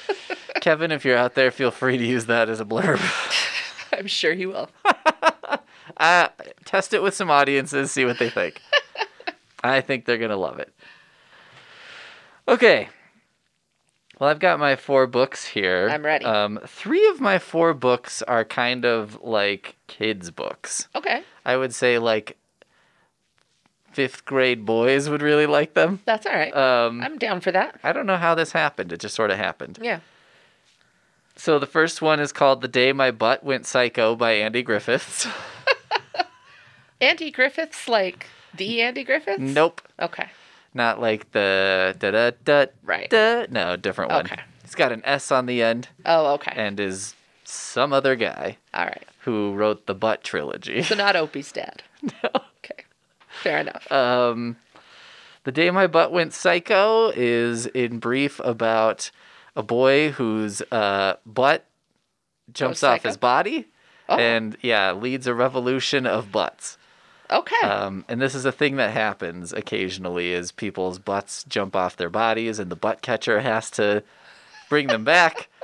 [0.60, 3.00] Kevin, if you're out there, feel free to use that as a blurb.
[3.92, 4.70] I'm sure he will.
[5.96, 6.28] Uh,
[6.64, 8.62] test it with some audiences, see what they think.
[9.62, 10.72] I think they're going to love it.
[12.48, 12.88] Okay.
[14.20, 15.88] Well, I've got my four books here.
[15.90, 16.26] I'm ready.
[16.26, 20.88] Um, three of my four books are kind of like kids' books.
[20.94, 22.36] Okay, I would say like
[23.92, 26.00] fifth grade boys would really like them.
[26.04, 26.54] that's all right.
[26.54, 27.80] Um, I'm down for that.
[27.82, 28.92] I don't know how this happened.
[28.92, 29.78] It just sort of happened.
[29.80, 30.00] Yeah.
[31.36, 35.26] So the first one is called The Day My Butt Went Psycho by Andy Griffiths.
[37.00, 39.40] Andy Griffiths, like the Andy Griffiths.
[39.40, 39.80] nope.
[39.98, 40.28] Okay.
[40.74, 43.10] Not like the da da da Right.
[43.10, 43.46] da.
[43.50, 44.26] No, different one.
[44.26, 44.40] Okay.
[44.62, 46.52] He's got an S on the end Oh, okay.
[46.54, 49.02] and is some other guy All right.
[49.20, 50.82] who wrote the Butt trilogy.
[50.82, 51.82] So not Opie's dad.
[52.02, 52.30] no.
[52.58, 52.84] Okay.
[53.42, 53.90] Fair enough.
[53.90, 54.56] Um,
[55.44, 59.10] the Day My Butt Went Psycho is in brief about
[59.56, 61.66] a boy whose uh, butt
[62.52, 63.66] jumps off his body
[64.08, 64.16] Oh.
[64.18, 66.76] and yeah leads a revolution of butts.
[67.30, 67.66] Okay.
[67.66, 72.10] Um, and this is a thing that happens occasionally is people's butts jump off their
[72.10, 74.02] bodies and the butt catcher has to
[74.68, 75.48] bring them back.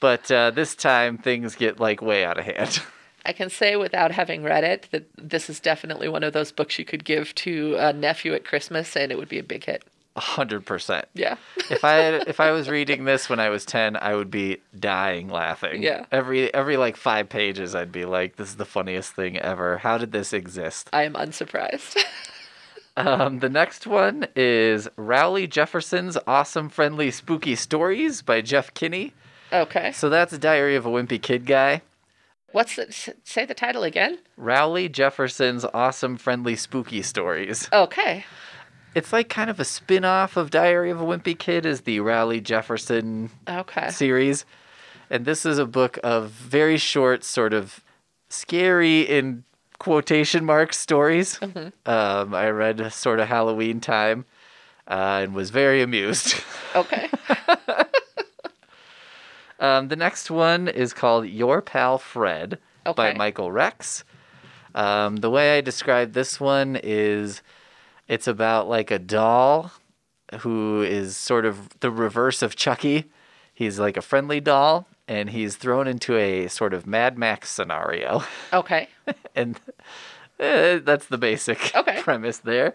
[0.00, 2.82] But uh, this time things get like way out of hand.
[3.24, 6.76] I can say without having read it that this is definitely one of those books
[6.76, 9.84] you could give to a nephew at Christmas and it would be a big hit.
[10.14, 11.06] A hundred percent.
[11.14, 11.36] Yeah.
[11.70, 15.28] If I if I was reading this when I was ten, I would be dying
[15.28, 15.82] laughing.
[15.82, 16.04] Yeah.
[16.12, 19.78] Every every like five pages, I'd be like, "This is the funniest thing ever.
[19.78, 21.98] How did this exist?" I am unsurprised.
[22.94, 29.14] Um, the next one is Rowley Jefferson's Awesome Friendly Spooky Stories by Jeff Kinney.
[29.50, 29.92] okay.
[29.92, 31.80] So that's Diary of a Wimpy Kid guy.
[32.50, 32.92] What's the,
[33.24, 34.18] say the title again?
[34.36, 37.66] Rowley Jefferson's Awesome Friendly Spooky Stories.
[37.72, 38.26] Okay.
[38.94, 42.00] It's like kind of a spin off of Diary of a Wimpy Kid, is the
[42.00, 43.90] Rowley Jefferson Okay.
[43.90, 44.44] series.
[45.08, 47.80] And this is a book of very short, sort of
[48.28, 49.44] scary in
[49.78, 51.38] quotation mark stories.
[51.86, 54.24] Um, I read sort of Halloween time
[54.88, 56.34] uh, and was very amused.
[56.74, 57.10] Okay.
[59.60, 62.58] Um, the next one is called Your Pal Fred
[62.96, 64.02] by Michael Rex.
[64.74, 67.42] Um, the way I describe this one is
[68.12, 69.72] it's about like a doll
[70.40, 73.04] who is sort of the reverse of Chucky.
[73.54, 78.22] He's like a friendly doll and he's thrown into a sort of Mad Max scenario.
[78.52, 78.88] Okay.
[79.34, 79.58] and
[80.38, 82.02] eh, that's the basic Okay.
[82.02, 82.74] premise there.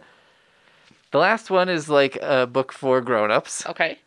[1.11, 3.67] The last one is like a book for grown-ups.
[3.67, 3.99] Okay.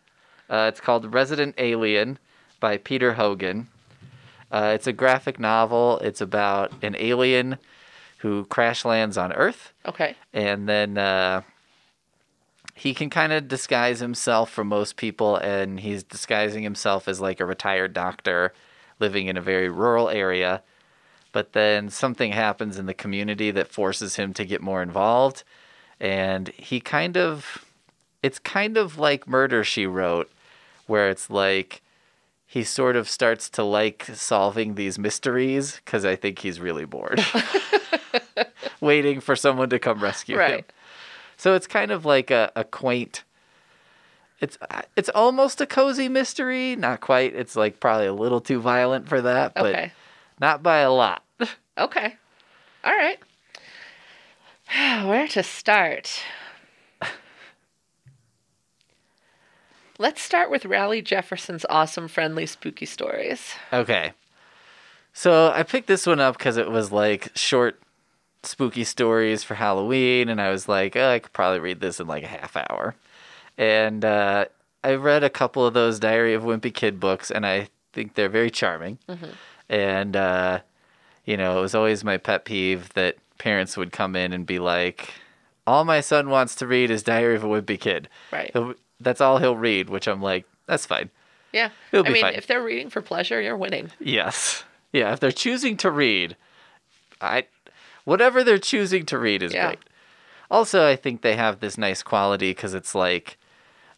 [0.49, 2.19] Uh, it's called Resident Alien
[2.59, 3.69] by Peter Hogan.
[4.51, 5.97] Uh, it's a graphic novel.
[5.99, 7.57] It's about an alien
[8.21, 10.15] who crash lands on Earth, Okay.
[10.33, 11.41] and then uh,
[12.75, 17.39] he can kind of disguise himself from most people, and he's disguising himself as like
[17.39, 18.53] a retired doctor
[18.99, 20.61] living in a very rural area.
[21.31, 25.43] But then something happens in the community that forces him to get more involved,
[25.99, 27.65] and he kind of
[28.23, 30.31] it's kind of like Murder She Wrote,
[30.85, 31.81] where it's like
[32.51, 37.23] he sort of starts to like solving these mysteries because I think he's really bored,
[38.81, 40.65] waiting for someone to come rescue him.
[41.37, 43.23] So it's kind of like a, a quaint.
[44.41, 44.57] It's
[44.97, 47.33] it's almost a cozy mystery, not quite.
[47.33, 49.91] It's like probably a little too violent for that, but Okay.
[50.41, 51.23] not by a lot.
[51.77, 52.15] Okay.
[52.83, 53.17] All right.
[55.07, 56.21] Where to start?
[60.01, 63.53] Let's start with Rowley Jefferson's awesome, friendly, spooky stories.
[63.71, 64.13] Okay.
[65.13, 67.79] So I picked this one up because it was like short,
[68.41, 72.07] spooky stories for Halloween, and I was like, oh, I could probably read this in
[72.07, 72.95] like a half hour.
[73.59, 74.45] And uh,
[74.83, 78.27] I read a couple of those Diary of Wimpy Kid books, and I think they're
[78.27, 78.97] very charming.
[79.69, 80.61] And, uh,
[81.25, 84.57] you know, it was always my pet peeve that parents would come in and be
[84.57, 85.13] like,
[85.67, 88.09] all my son wants to read is Diary of a Wimpy Kid.
[88.31, 88.49] Right.
[88.51, 91.09] He'll, that's all he'll read, which I'm like, that's fine.
[91.51, 91.69] Yeah.
[91.91, 92.33] It'll I mean, fine.
[92.35, 93.91] if they're reading for pleasure, you're winning.
[93.99, 94.63] Yes.
[94.93, 96.35] Yeah, if they're choosing to read,
[97.19, 97.45] I
[98.03, 99.67] whatever they're choosing to read is Yeah.
[99.67, 99.79] great.
[100.49, 103.37] Also, I think they have this nice quality cuz it's like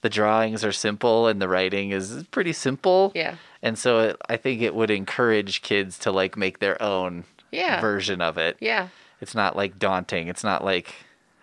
[0.01, 3.11] the drawings are simple and the writing is pretty simple.
[3.15, 3.35] Yeah.
[3.61, 7.79] And so it, I think it would encourage kids to like make their own Yeah.
[7.81, 8.57] version of it.
[8.59, 8.89] Yeah.
[9.21, 10.27] It's not like daunting.
[10.27, 10.93] It's not like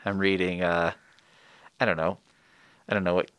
[0.04, 0.92] I'm reading uh
[1.80, 2.18] I don't know.
[2.88, 3.30] I don't know what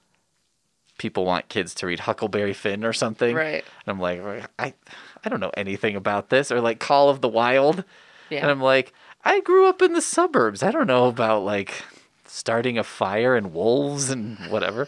[1.01, 3.35] people want kids to read Huckleberry Finn or something.
[3.35, 3.65] Right.
[3.85, 4.21] And I'm like,
[4.59, 4.75] I
[5.23, 7.83] I don't know anything about this or like Call of the Wild.
[8.29, 8.41] Yeah.
[8.41, 8.93] And I'm like,
[9.25, 10.61] I grew up in the suburbs.
[10.61, 11.83] I don't know about like
[12.27, 14.87] starting a fire and wolves and whatever.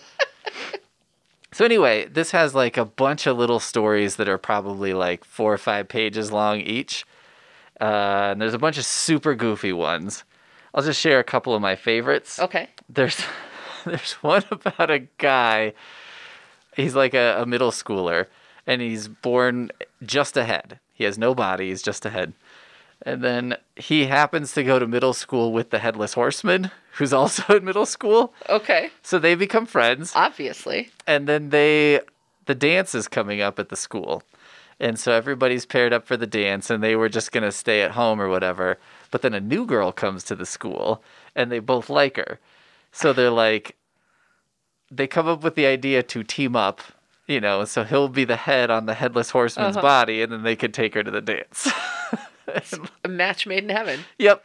[1.52, 5.52] so anyway, this has like a bunch of little stories that are probably like four
[5.52, 7.06] or five pages long each.
[7.82, 10.24] Uh, and there's a bunch of super goofy ones.
[10.76, 12.70] I'll just share a couple of my favorites okay.
[12.88, 13.24] there's
[13.86, 15.74] there's one about a guy
[16.76, 18.28] he's like a, a middle schooler
[18.66, 19.72] and he's born
[20.04, 22.34] just a head he has no body he's just a head
[23.06, 27.58] and then he happens to go to middle school with the headless horseman who's also
[27.58, 28.34] in middle school.
[28.48, 28.92] Okay.
[29.02, 30.14] so they become friends.
[30.16, 30.90] Obviously.
[31.06, 32.00] and then they
[32.46, 34.24] the dance is coming up at the school.
[34.80, 37.84] And so everybody's paired up for the dance and they were just going to stay
[37.84, 38.80] at home or whatever.
[39.12, 41.02] But then a new girl comes to the school
[41.36, 42.40] and they both like her.
[42.92, 43.78] So they're like
[44.96, 46.82] they come up with the idea to team up
[47.28, 49.82] you know so he'll be the head on the headless horseman's Uh-huh.
[49.88, 51.72] body and then they could take her to the dance
[53.06, 54.02] A match made in heaven.
[54.20, 54.44] Yep.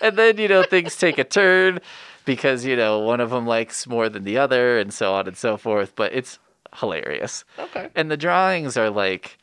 [0.00, 1.80] And then, you know, things take a turn
[2.24, 5.36] because, you know, one of them likes more than the other and so on and
[5.36, 5.94] so forth.
[5.96, 6.38] But it's
[6.76, 7.44] hilarious.
[7.58, 7.88] Okay.
[7.96, 9.38] And the drawings are like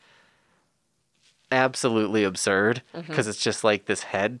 [1.52, 4.40] absolutely absurd because it's just like this head,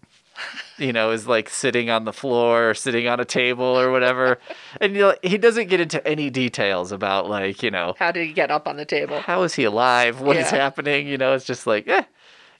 [0.78, 4.38] you know, is like sitting on the floor or sitting on a table or whatever.
[4.80, 8.26] and you know, he doesn't get into any details about, like, you know, How did
[8.26, 9.20] he get up on the table?
[9.20, 10.20] how is he alive?
[10.20, 10.58] What is Yeah.
[10.58, 11.06] happening?
[11.06, 12.04] You know, it's just like, eh.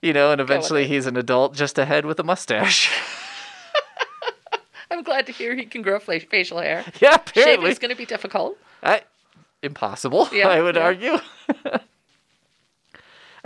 [0.03, 2.91] You know, and eventually he's an adult just a head with a mustache.
[4.91, 6.85] I'm glad to hear he can grow facial hair.
[7.01, 7.71] yeah, Shaving apparently.
[7.71, 8.57] is going to be difficult.
[8.83, 9.03] I,
[9.63, 10.83] impossible, Yeah, I would yeah.
[10.83, 11.17] argue.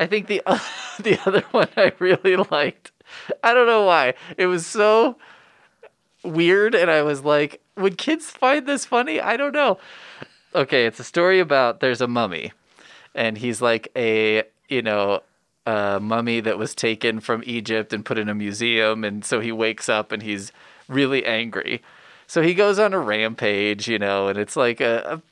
[0.01, 0.43] I think the
[1.01, 2.93] the other one I really liked.
[3.43, 4.15] I don't know why.
[4.37, 5.17] It was so
[6.23, 9.21] weird and I was like, would kids find this funny?
[9.21, 9.79] I don't know.
[10.55, 12.53] Okay, it's a story about there's a mummy
[13.15, 15.23] and he's like a, you know,
[15.67, 19.53] a mummy that was taken from Egypt and put in a museum and so he
[19.53, 20.53] wakes up and he's
[20.89, 21.83] really angry.
[22.27, 25.23] So he goes on a rampage, you know, and it's like a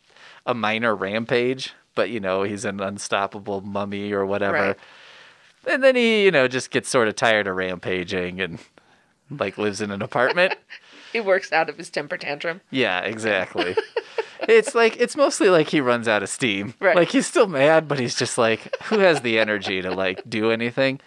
[0.46, 4.68] a, a minor rampage, but you know, he's an unstoppable mummy or whatever.
[4.68, 4.76] Right.
[5.66, 8.58] And then he, you know, just gets sort of tired of rampaging and
[9.30, 10.54] like lives in an apartment.
[11.12, 12.60] He works out of his temper tantrum.
[12.70, 13.74] Yeah, exactly.
[14.40, 16.74] it's like it's mostly like he runs out of steam.
[16.78, 16.94] Right.
[16.94, 20.50] Like he's still mad, but he's just like, who has the energy to like do
[20.50, 21.00] anything?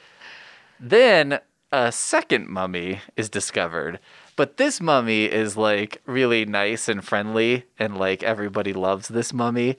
[0.80, 1.40] Then
[1.72, 4.00] a second mummy is discovered.
[4.36, 9.78] But this mummy is like really nice and friendly and like everybody loves this mummy.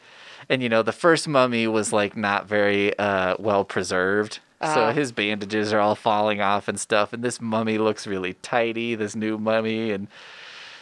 [0.49, 4.39] And you know, the first mummy was like not very uh well preserved.
[4.63, 4.93] So Ah.
[4.93, 9.17] his bandages are all falling off and stuff and this mummy looks really tidy, this
[9.17, 10.09] new mummy and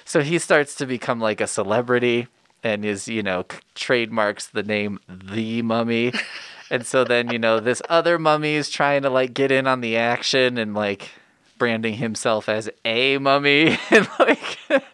[0.04, 2.28] so he starts to become like a celebrity
[2.64, 6.12] and is, you know, trademarks the name The Mummy.
[6.70, 9.80] and so then, you know, this other mummy is trying to like get in on
[9.80, 11.10] the action and like
[11.58, 13.78] branding himself as a mummy.
[13.90, 14.58] and like,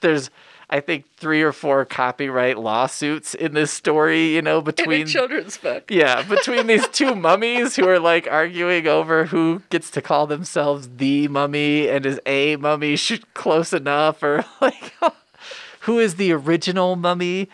[0.00, 0.28] there's,
[0.72, 5.06] I think, three or four copyright lawsuits in this story, you know, between.
[5.06, 5.90] children's book.
[5.90, 10.88] Yeah, between these two mummies who are like arguing over who gets to call themselves
[10.96, 14.94] the mummy and is a mummy sh- close enough, or like
[15.80, 17.50] who is the original mummy.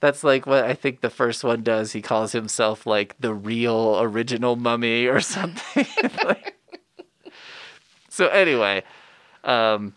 [0.00, 1.92] That's like what I think the first one does.
[1.92, 5.86] He calls himself like the real original mummy or something.
[6.24, 6.56] Like-
[8.08, 8.84] so anyway,
[9.42, 9.94] um,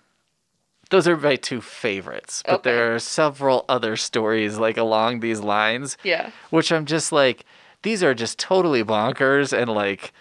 [0.89, 2.71] those are my two favorites, but Okay.
[2.71, 6.31] there are several other stories like along these lines Yeah.
[6.49, 7.45] which I'm just like,
[7.83, 10.13] these are just totally bonkers and like,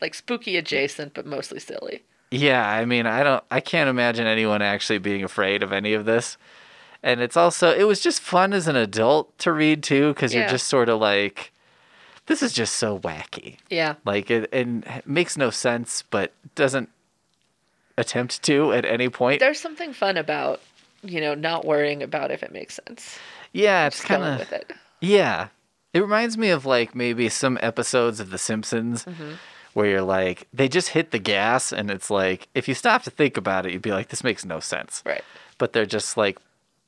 [0.00, 2.04] Like spooky adjacent, but mostly silly.
[2.30, 6.04] yeah, I mean, I don't, I can't imagine anyone actually being afraid of any of
[6.04, 6.36] this.
[7.02, 10.40] And it's also, it was just fun as an adult to read too, because Yeah.
[10.40, 11.52] you're just sort of like,
[12.26, 13.56] this is just so wacky.
[13.70, 13.94] Yeah.
[14.04, 16.90] Like it, and it makes no sense, but doesn't
[17.98, 19.40] attempt to at any point.
[19.40, 20.60] There's something fun about,
[21.02, 23.18] you know, not worrying about if it makes sense.
[23.52, 24.72] yeah, it's kind of, with it.
[25.00, 25.48] Yeah.
[25.92, 29.32] It reminds me of like maybe some episodes of The Simpsons Mm-hmm.
[29.74, 33.10] where you're like, they just hit the gas and it's like, if you stop to
[33.10, 35.02] think about it, you'd be like, this makes no sense.
[35.06, 35.22] Right.
[35.58, 36.38] But they're just like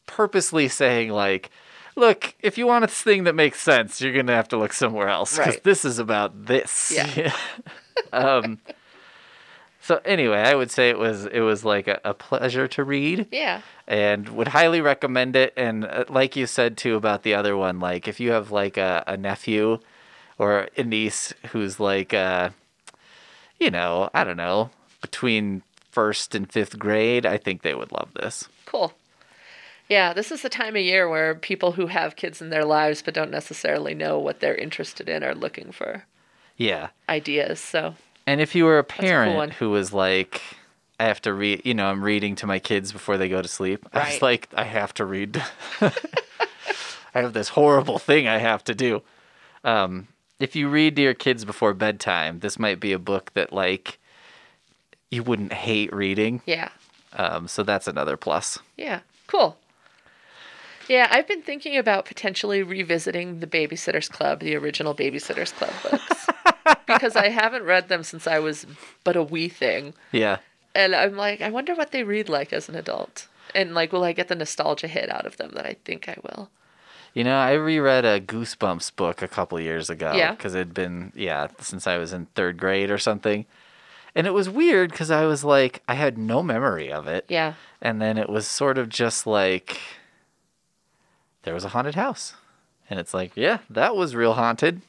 [0.07, 1.51] purposely saying, like,
[1.97, 4.73] look, if you want a thing that makes sense, you're going to have to look
[4.73, 5.65] somewhere else because Right.
[5.65, 6.93] this is about this.
[6.95, 7.33] Yeah.
[8.13, 8.59] um,
[9.91, 13.27] so anyway, I would say it was it was like a, a pleasure to read
[13.33, 13.63] Yeah.
[13.89, 15.53] and would highly recommend it.
[15.57, 18.77] And uh, like you said too about the other one, like if you have like
[18.77, 19.81] a, a nephew
[20.39, 22.51] or a niece who's like, uh,
[23.59, 28.11] you know, I don't know, between first and fifth grade, I think they would love
[28.15, 28.49] this.
[28.67, 28.93] Cool.
[29.89, 33.03] Yeah, this is the time of year where people who have kids in their lives
[33.03, 36.05] but don't necessarily know what they're interested in are looking for
[36.57, 36.91] Yeah.
[37.09, 37.59] ideas.
[37.59, 40.43] So, And if you were a a cool parent who was like,
[40.99, 43.49] I have to read, you know, I'm reading to my kids before they go to
[43.49, 43.87] sleep.
[43.93, 45.43] I was like, I have to read.
[45.81, 49.03] I have this horrible thing I have to do.
[49.65, 53.53] Um, if you read to your kids before bedtime, this might be a book that
[53.53, 53.99] like
[55.11, 56.43] you wouldn't hate reading.
[56.47, 56.69] yeah.
[57.13, 58.61] Um, so that's another plus.
[58.77, 59.01] Yeah.
[59.27, 59.57] Cool.
[60.89, 66.27] Yeah, I've been thinking about potentially revisiting the Babysitter's Club, the original Babysitter's Club books,
[66.95, 68.67] because I haven't read them since I was
[69.05, 69.95] but a wee thing.
[70.13, 70.39] Yeah.
[70.75, 73.27] And I'm like, I wonder what they read like as an adult.
[73.55, 76.17] And like, will I get the nostalgia hit out of them that I think I
[76.23, 76.51] will?
[77.13, 80.13] You know, I reread a Goosebumps book a couple years ago.
[80.13, 80.31] Yeah?
[80.31, 83.47] Because it'd been, yeah, since I was in third grade or something.
[84.15, 87.25] And it was weird because I was like, I had no memory of it.
[87.29, 87.55] Yeah.
[87.83, 89.81] And then it was sort of just like,
[91.43, 92.35] there was a haunted house.
[92.89, 94.83] And it's like, yeah, that was real haunted.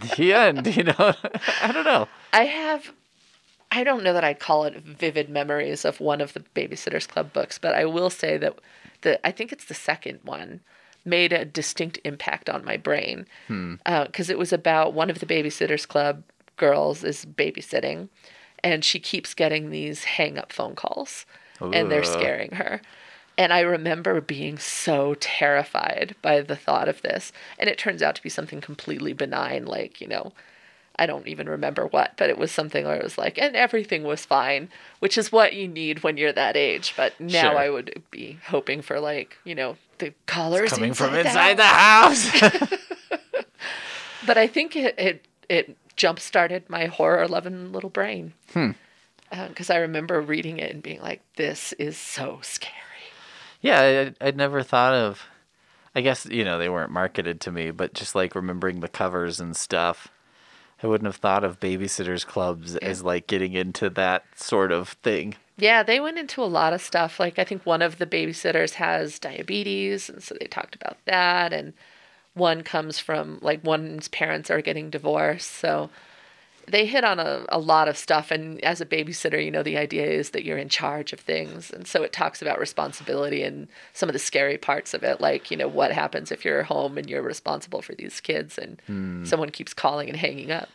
[0.00, 0.94] The end, you know?
[1.62, 2.08] I don't know.
[2.32, 2.92] I have,
[3.70, 7.32] I don't know that I'd call it vivid memories of one of the Babysitter's Club
[7.32, 8.58] books, but I will say that
[9.02, 10.60] the, I think it's the second one,
[11.04, 13.26] made a distinct impact on my brain.
[13.46, 13.74] Hmm.
[13.86, 16.22] Uh, because it was about one of the Babysitter's Club
[16.56, 18.08] girls is babysitting,
[18.62, 21.24] and she keeps getting these hang up phone calls,
[21.60, 22.80] and they're scaring her.
[23.38, 27.32] And I remember being so terrified by the thought of this.
[27.58, 30.32] And it turns out to be something completely benign, like, you know,
[30.98, 34.02] I don't even remember what, but it was something where it was like, and everything
[34.02, 34.68] was fine,
[34.98, 36.94] which is what you need when you're that age.
[36.96, 37.56] But now Sure.
[37.56, 41.68] I would be hoping for, like, you know, the callers Coming from inside the the
[41.68, 42.30] house.
[44.26, 48.34] But I think it it, it jump started my horror loving little brain.
[48.52, 48.72] Hmm.
[49.30, 52.74] Because I remember reading it and being like, this is so scary.
[53.60, 55.22] Yeah, I, I'd never thought of,
[55.94, 59.40] I guess, you know, they weren't marketed to me, but just like remembering the covers
[59.40, 60.08] and stuff.
[60.82, 65.34] I wouldn't have thought of babysitters clubs as like getting into that sort of thing.
[65.56, 67.18] Yeah, they went into a lot of stuff.
[67.18, 71.52] Like I think one of the babysitters has diabetes, and so they talked about that.
[71.52, 71.72] And
[72.34, 75.90] one comes from like one's parents are getting divorced, so
[76.70, 79.76] they hit on a, a lot of stuff and as a babysitter you know the
[79.76, 83.68] idea is that you're in charge of things and so it talks about responsibility and
[83.92, 86.96] some of the scary parts of it like you know what happens if you're home
[86.98, 89.24] and you're responsible for these kids and Hmm.
[89.24, 90.68] someone keeps calling and hanging up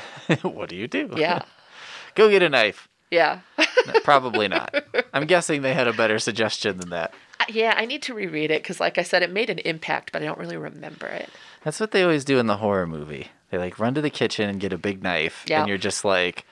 [0.42, 1.10] what do you do?
[1.16, 1.42] yeah
[2.14, 2.88] Go get a knife.
[3.10, 4.74] yeah No, Probably not.
[5.14, 7.14] I'm guessing they had a better suggestion than that.
[7.48, 10.22] yeah i need to reread it because like i said it made an impact but
[10.22, 11.30] i don't really remember it
[11.64, 13.28] That's what they always do in the horror movie.
[13.50, 15.60] They like run to the kitchen and get a big knife, Yeah.
[15.60, 16.44] and you're just like,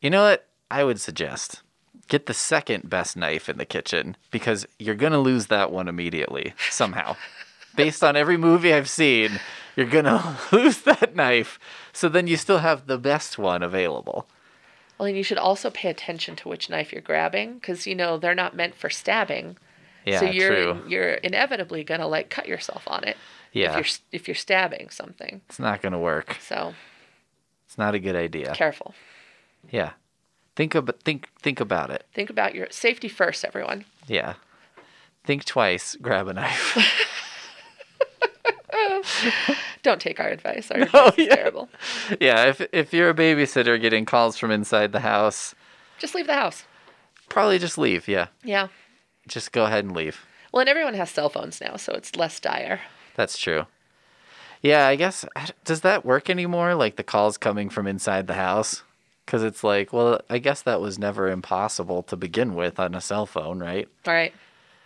[0.00, 0.46] you know what?
[0.70, 1.62] I would suggest
[2.08, 6.54] get the second best knife in the kitchen because you're gonna lose that one immediately
[6.70, 7.16] somehow.
[7.76, 9.38] Based on every movie I've seen,
[9.76, 11.58] you're gonna lose that knife.
[11.92, 14.26] So then you still have the best one available.
[14.98, 18.18] well and you should also pay attention to which knife you're grabbing because you know
[18.18, 19.56] they're not meant for stabbing
[20.04, 20.82] Yeah, so you're true.
[20.88, 23.16] you're inevitably gonna like cut yourself on it
[23.52, 23.70] Yeah.
[23.70, 26.36] if you're if you're stabbing something It's not gonna work.
[26.40, 26.74] so
[27.66, 28.52] It's not a good idea.
[28.54, 28.94] careful
[29.70, 29.92] Yeah.
[30.56, 32.04] Think about think think about it.
[32.14, 34.34] think about your safety first everyone Yeah.
[35.24, 36.76] Think twice, grab a knife.
[39.82, 41.34] don't take our advice our advice is yeah.
[41.36, 41.68] terrible
[42.20, 45.54] yeah, if if you're a babysitter getting calls from inside the house,
[45.98, 46.64] just leave the house
[47.28, 48.08] probably just leave.
[48.08, 48.26] Yeah.
[48.42, 48.68] yeah
[49.28, 50.24] Just go ahead and leave.
[50.52, 52.80] well and everyone has cell phones now so it's less dire
[53.20, 53.66] That's true.
[54.62, 55.26] Yeah, I guess
[55.62, 58.82] does that work anymore like the calls coming from inside the house?
[59.26, 63.00] Cuz it's like, well, I guess that was never impossible to begin with on a
[63.02, 63.88] cell phone, right?
[64.06, 64.32] Right.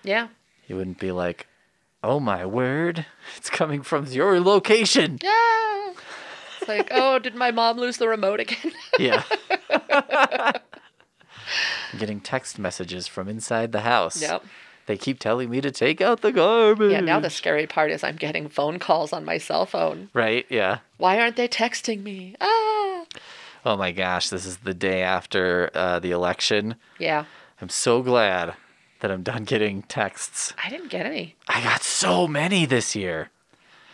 [0.03, 0.29] yeah
[0.67, 1.47] You wouldn't be like,
[2.03, 3.07] "Oh my word,
[3.37, 5.93] it's coming from your location." yeah
[6.59, 9.23] it's like oh did my mom lose the remote again Yeah.
[9.71, 10.61] I'm
[12.01, 14.21] getting text messages from inside the house.
[14.21, 14.43] yep
[14.87, 16.93] They keep telling me to take out the garbage.
[16.93, 20.45] yeah now the scary part is i'm getting phone calls on my cell phone Right,
[20.51, 20.79] yeah.
[20.99, 23.05] why aren't they texting me ah
[23.67, 26.75] Oh my gosh, this is the day after uh, the election.
[26.99, 27.25] yeah
[27.63, 28.55] I'm so glad
[29.01, 30.53] that I'm done getting texts.
[30.63, 33.31] i didn't get any I got so many this year.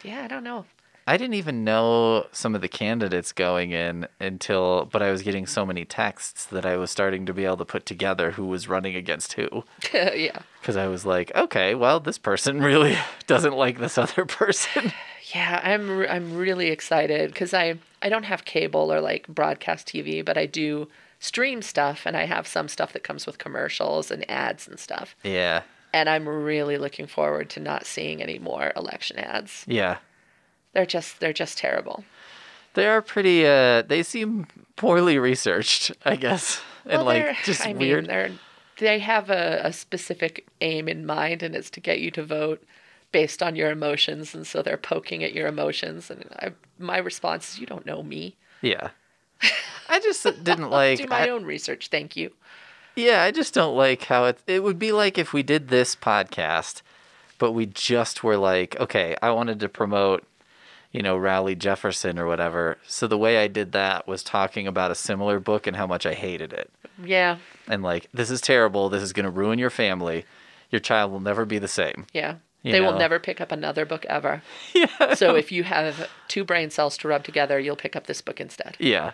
[0.03, 0.65] yeah i don't know
[1.07, 5.47] I didn't even know some of the candidates going in until, but I was getting
[5.47, 8.69] so many texts that I was starting to be able to put together who was
[8.69, 9.65] running against who.
[9.93, 12.97] yeah Because I was like, okay, well, this person really
[13.27, 14.93] doesn't like this other person.
[15.33, 20.25] Yeah, I'm I'm really excited because I I don't have cable or like broadcast TV,
[20.25, 20.89] but I do
[21.21, 25.15] stream stuff, and I have some stuff that comes with commercials and ads and stuff.
[25.23, 25.63] yeah.
[25.93, 29.65] And I'm really looking forward to not seeing any more election ads.
[29.69, 29.99] Yeah.
[30.73, 32.05] They're just they're just terrible.
[32.75, 34.47] They are pretty, uh, they seem
[34.77, 36.61] poorly researched, I guess.
[36.85, 38.07] And Well, like just I mean, weird.
[38.07, 38.31] they're
[38.79, 42.63] they have a, a specific aim in mind, and it's to get you to vote
[43.13, 46.11] based on your emotions, and so they're poking at your emotions.
[46.11, 48.37] And I, my response is, you don't know me.
[48.63, 48.91] yeah.
[49.89, 50.99] I just didn't like.
[51.01, 52.31] do my I- own research, thank you.
[52.97, 54.39] Yeah, I just don't like how it.
[54.47, 56.83] It would be like if we did this podcast,
[57.39, 60.25] but we just were like, okay, I wanted to promote,
[60.93, 62.79] you know, Rowley Jefferson or whatever.
[62.87, 66.05] So the way I did that was talking about a similar book and how much
[66.07, 66.71] I hated it,
[67.03, 67.39] Yeah,
[67.69, 68.89] and like, this is terrible.
[68.89, 70.25] This is going to ruin your family.
[70.71, 72.07] Your child will never be the same.
[72.13, 72.37] Yeah.
[72.63, 74.43] You they will never pick up another book ever.
[74.75, 75.15] Yeah.
[75.15, 78.39] So if you have two brain cells to rub together, you'll pick up this book
[78.41, 78.77] instead.
[78.79, 79.13] Yeah.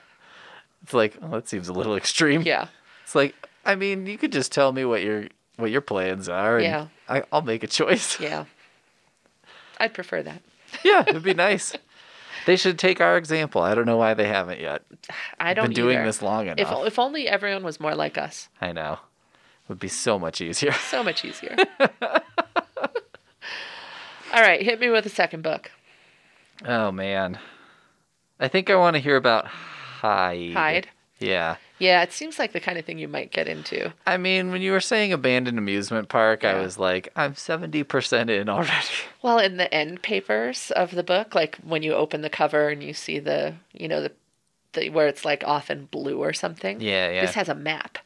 [0.83, 2.43] It's like, oh, that seems a little extreme.
[2.43, 2.67] Yeah.
[3.05, 6.57] It's like, I mean, you could just tell me what your what your plans are,
[6.57, 6.87] and Yeah.
[7.09, 8.19] I, I'll make a choice.
[8.21, 8.45] Yeah.
[9.79, 10.43] I'd prefer that.
[10.85, 11.75] Yeah, it'd be nice.
[12.47, 13.61] They should take our example.
[13.63, 14.83] I don't know why they haven't yet.
[15.41, 16.07] I don't Been doing either.
[16.07, 16.87] this long If, enough.
[16.87, 18.49] if only everyone was more like us.
[18.61, 18.93] I know.
[19.65, 20.73] It Would be so much easier.
[20.91, 21.57] So much easier.
[24.33, 25.71] All right, hit me with a second book.
[26.65, 27.39] Oh man.
[28.39, 30.53] I think I want to hear about Hide.
[30.53, 30.89] Hide.
[31.19, 31.57] Yeah.
[31.79, 33.93] Yeah, it seems like the kind of thing you might get into.
[34.07, 38.49] I mean, when you were saying abandoned amusement park, I was like, I'm 70% in
[38.49, 38.71] already.
[39.23, 42.81] Well, in the end papers of the book, like when you open the cover and
[42.83, 44.13] you see the, you know, the,
[44.75, 46.81] the where it's like off in blue or something.
[46.81, 47.23] Yeah, yeah.
[47.23, 47.99] This has a map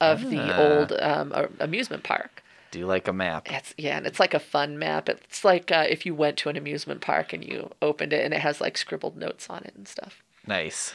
[0.00, 0.58] of the Ah.
[0.58, 2.42] old um, amusement park.
[2.72, 3.50] Do you like a map?
[3.50, 5.08] It's yeah, and it's like a fun map.
[5.08, 8.34] It's like uh, if you went to an amusement park and you opened it and
[8.34, 10.22] it has like scribbled notes on it and stuff.
[10.46, 10.92] Nice.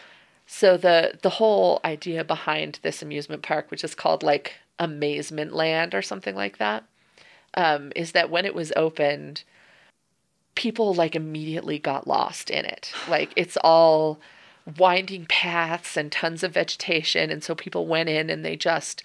[0.54, 5.96] So the the whole idea behind this amusement park, which is called like Amazement Land
[5.96, 6.84] or something like that,
[7.54, 9.46] um, is that when it was opened,
[10.56, 12.92] people like immediately got lost in it.
[13.08, 14.20] Like it's all
[14.78, 19.04] winding paths and tons of vegetation, and so people went in and they just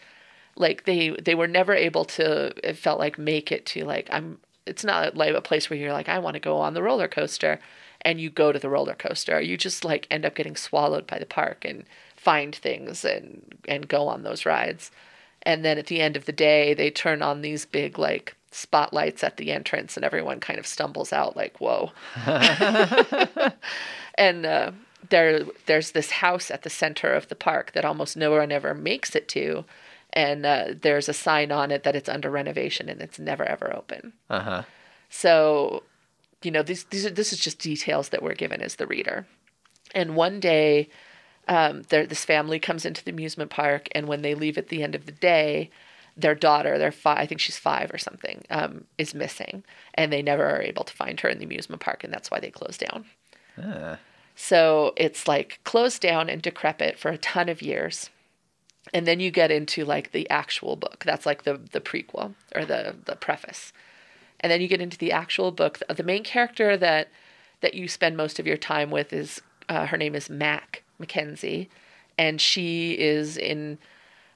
[0.57, 2.53] like they they were never able to.
[2.69, 4.41] It felt like make it to like I'm.
[4.67, 7.07] It's not like a place where you're like I want to go on the roller
[7.07, 7.61] coaster.
[8.07, 9.41] And you go to the roller coaster.
[9.41, 11.85] You just like end up getting swallowed by the park and
[12.17, 14.93] find things and and go on those rides.
[15.43, 19.25] And then at the end of the day, they turn on these big like spotlights
[19.25, 21.91] at the entrance, and everyone kind of stumbles out like, "Whoa!"
[24.15, 24.71] and uh,
[25.11, 28.73] there, there's this house at the center of the park that almost no one ever
[28.73, 29.65] makes it to,
[30.13, 33.75] and uh, there's a sign on it that it's under renovation and it's never ever
[33.77, 34.13] open.
[34.31, 34.63] Uh huh.
[35.09, 35.83] So,
[36.43, 39.27] you know, these these are this is just details that we're given as the reader.
[39.95, 40.89] And one day,
[41.49, 44.83] um, there this family comes into the amusement park, and when they leave at the
[44.83, 45.71] end of the day,
[46.17, 49.65] their daughter, their five, I think she's five or something, um, is missing,
[49.95, 52.41] and they never are able to find her in the amusement park, and that's why
[52.41, 53.07] they close down.
[53.63, 53.97] Uh,
[54.37, 58.11] So it's like closed down and decrepit for a ton of years.
[58.93, 61.03] And then you get into like the actual book.
[61.05, 63.73] That's like the the prequel or the the preface.
[64.41, 65.81] And then you get into the actual book.
[65.89, 67.09] The main character that
[67.63, 71.71] that you spend most of your time with is uh, her name is Mac Mackenzie,
[72.19, 73.79] and she is in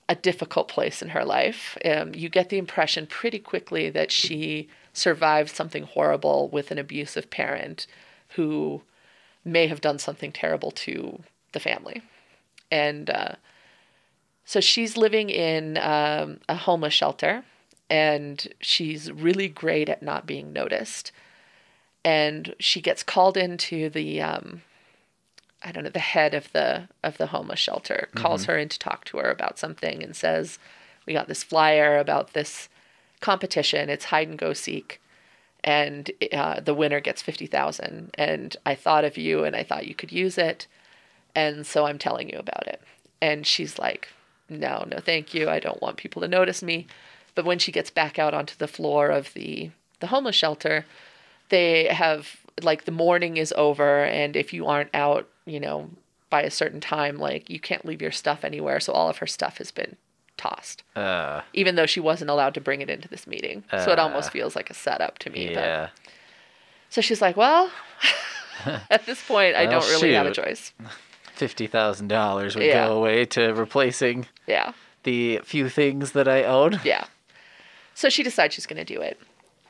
[0.09, 1.79] a difficult place in her life.
[1.85, 7.31] Um, you get the impression pretty quickly that she survived something horrible with an abusive
[7.31, 7.87] parent
[8.31, 8.83] who
[9.45, 11.23] may have done something terrible to
[11.53, 12.03] the family.
[12.71, 13.35] And uh,
[14.45, 17.45] so she's living in um, a homeless shelter
[17.91, 21.11] and she's really great at not being noticed.
[22.05, 24.63] And she gets called into the um,
[25.63, 28.79] I don't know, the head of the of the homeless shelter calls her in to
[28.79, 30.59] talk to her about something and says,
[31.05, 32.69] "We got this flyer about this
[33.21, 33.91] competition.
[33.91, 35.03] It's hide and go seek,
[35.63, 38.13] and uh, the winner gets fifty thousand.
[38.15, 40.67] And I thought of you, and I thought you could use it,
[41.35, 42.81] and so I'm telling you about it."
[43.21, 44.09] And she's like,
[44.49, 45.51] "No, no, thank you.
[45.51, 46.87] I don't want people to notice me."
[47.35, 49.71] But when she gets back out onto the floor of the
[50.01, 50.87] the homeless shelter,
[51.51, 55.89] they have like the morning is over and if you aren't out you know
[56.29, 59.27] by a certain time like you can't leave your stuff anywhere so all of her
[59.27, 59.97] stuff has been
[60.37, 63.99] tossed uh, even though she wasn't allowed to bring it into this meeting so it
[63.99, 65.89] almost feels like a setup to me but yeah.
[66.91, 67.71] so she's like well
[68.91, 70.73] at this point i don't really have a choice
[71.35, 72.89] Fifty thousand dollars would Yeah.
[72.89, 74.73] go away to replacing yeah
[75.05, 76.79] the few things that I own.
[76.85, 77.07] Yeah.
[77.95, 79.19] So she decides she's going to do it.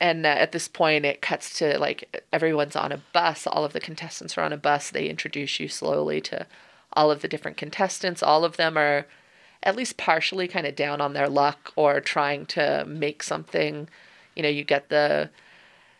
[0.01, 3.47] And uh, at this point, it cuts to like everyone's on a bus.
[3.47, 4.91] All of the contestants are on a bus.
[4.91, 6.47] They introduce you slowly to
[6.95, 8.23] all of the different contestants.
[8.23, 9.07] All of them are
[9.63, 13.89] at least partially kind of down on their luck or trying to make something.
[14.35, 15.31] You know, you get the.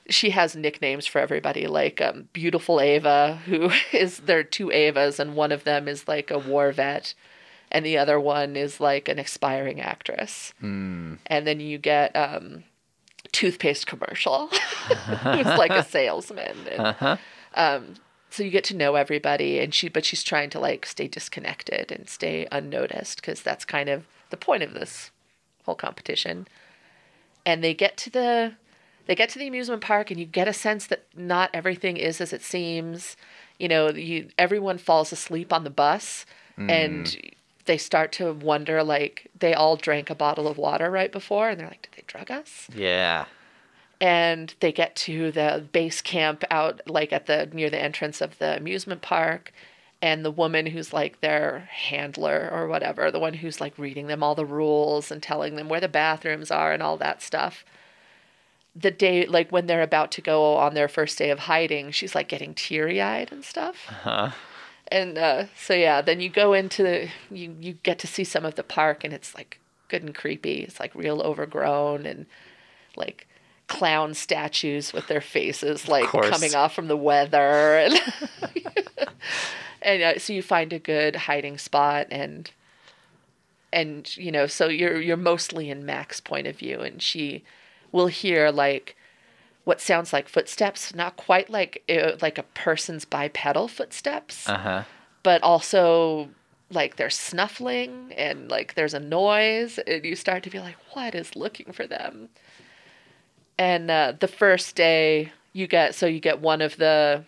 [0.09, 5.19] She has nicknames for everybody, like um, Beautiful Ava, who is there are two Avas,
[5.19, 7.15] and one of them is like a war vet,
[7.71, 10.53] and the other one is like an aspiring actress.
[11.27, 12.65] And then you get um,
[13.33, 16.57] toothpaste commercial who's like a salesman.
[16.71, 17.19] And,
[17.55, 17.95] um,
[18.31, 21.91] so you get to know everybody and she but she's trying to like stay disconnected
[21.91, 25.11] and stay unnoticed because that's kind of the point of this
[25.65, 26.47] whole competition.
[27.45, 28.55] And they get to the
[29.07, 32.21] they get to the amusement park and you get a sense that not everything is
[32.21, 33.17] as it seems.
[33.59, 36.25] You know you everyone falls asleep on the bus
[36.71, 37.17] and
[37.71, 41.61] they start to wonder like they all drank a bottle of water right before and
[41.61, 43.27] they're like did they drug us Yeah.
[44.01, 48.39] and they get to the base camp out like at the near the entrance of
[48.39, 49.53] the amusement park
[50.03, 54.23] and the woman who's like their handler or whatever the one who's like reading them
[54.23, 57.65] all the rules and telling them where the bathrooms are and all that stuff
[58.75, 62.15] the day like when they're about to go on their first day of hiding she's
[62.15, 64.31] like getting teary-eyed and stuff Huh.
[64.91, 68.45] And uh, so yeah, then you go into the you you get to see some
[68.45, 70.63] of the park, and it's like good and creepy.
[70.63, 72.27] It's like real overgrown and
[72.97, 73.27] like
[73.67, 76.29] clown statues with their faces like course.
[76.29, 77.95] coming off from the weather, and
[79.83, 82.51] and uh, so you find a good hiding spot and
[83.73, 87.45] and you know so you're you're mostly in Mac's point of view, and she
[87.93, 88.97] will hear like
[89.65, 94.83] what sounds like footsteps, not quite like uh, like a person's bipedal footsteps, Uh huh.
[95.23, 96.31] but also
[96.71, 101.15] like there's snuffling and like there's a noise, and you start to be like, what
[101.15, 102.29] is looking for them?
[103.59, 107.25] And uh, the first day you get so you get one of the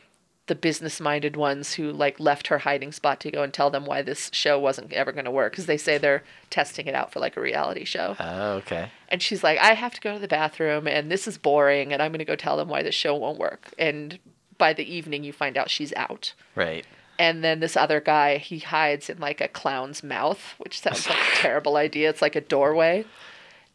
[0.47, 3.84] the business minded ones who like left her hiding spot to go and tell them
[3.84, 7.12] why this show wasn't ever going to work because they say they're testing it out
[7.12, 8.16] for like a reality show.
[8.18, 8.90] Oh, okay.
[9.09, 12.03] And she's like, I have to go to the bathroom and this is boring and
[12.03, 13.72] I'm going to go tell them why this show won't work.
[13.78, 14.18] And
[14.59, 16.34] by the evening, you find out she's out.
[16.57, 16.84] Right.
[17.18, 21.18] And then this other guy, he hides in like a clown's mouth, which sounds like
[21.18, 22.11] a terrible idea.
[22.11, 23.05] It's like a doorway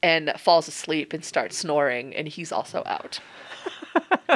[0.04, 2.14] and falls asleep and starts snoring.
[2.14, 3.20] And he's also out.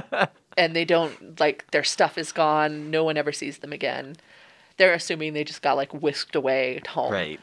[0.58, 2.90] and they don't like their stuff is gone.
[2.92, 4.16] No one ever sees them again.
[4.78, 7.12] They're assuming they just got like whisked away at home.
[7.12, 7.40] Right.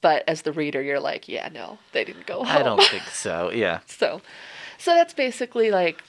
[0.00, 2.56] But as the reader, you're like, yeah, no, they didn't go home.
[2.56, 3.50] I don't think so.
[3.54, 3.80] Yeah.
[3.86, 4.20] So,
[4.78, 6.02] so that's basically like,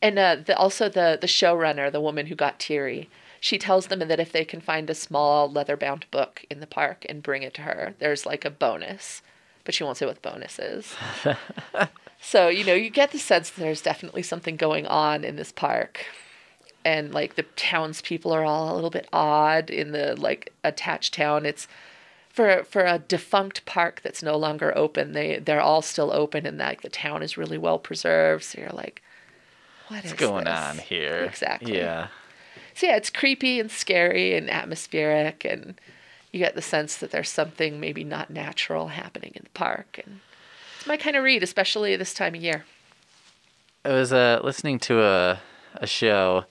[0.00, 3.08] and uh, the, also the the showrunner, the woman who got Teary,
[3.40, 6.66] she tells them that if they can find a small leather bound book in the
[6.66, 9.22] park and bring it to her, there's like a bonus,
[9.64, 10.94] but she won't say what the bonus is.
[12.20, 15.52] so you know, you get the sense that there's definitely something going on in this
[15.52, 16.06] park.
[16.84, 21.46] And like the townspeople are all a little bit odd in the like attached town.
[21.46, 21.68] It's
[22.28, 26.58] for for a defunct park that's no longer open, they they're all still open, and
[26.58, 28.42] like the town is really well preserved.
[28.42, 29.02] So you're like,
[29.88, 30.54] what is What's going this?
[30.54, 31.24] on here?
[31.24, 31.76] Exactly.
[31.76, 32.08] Yeah.
[32.74, 35.78] So yeah, it's creepy and scary and atmospheric, and
[36.32, 40.20] you get the sense that there's something maybe not natural happening in the park, and
[40.76, 42.64] it's my kind of read, especially this time of year.
[43.84, 45.40] I was uh, listening to a
[45.76, 46.44] a show,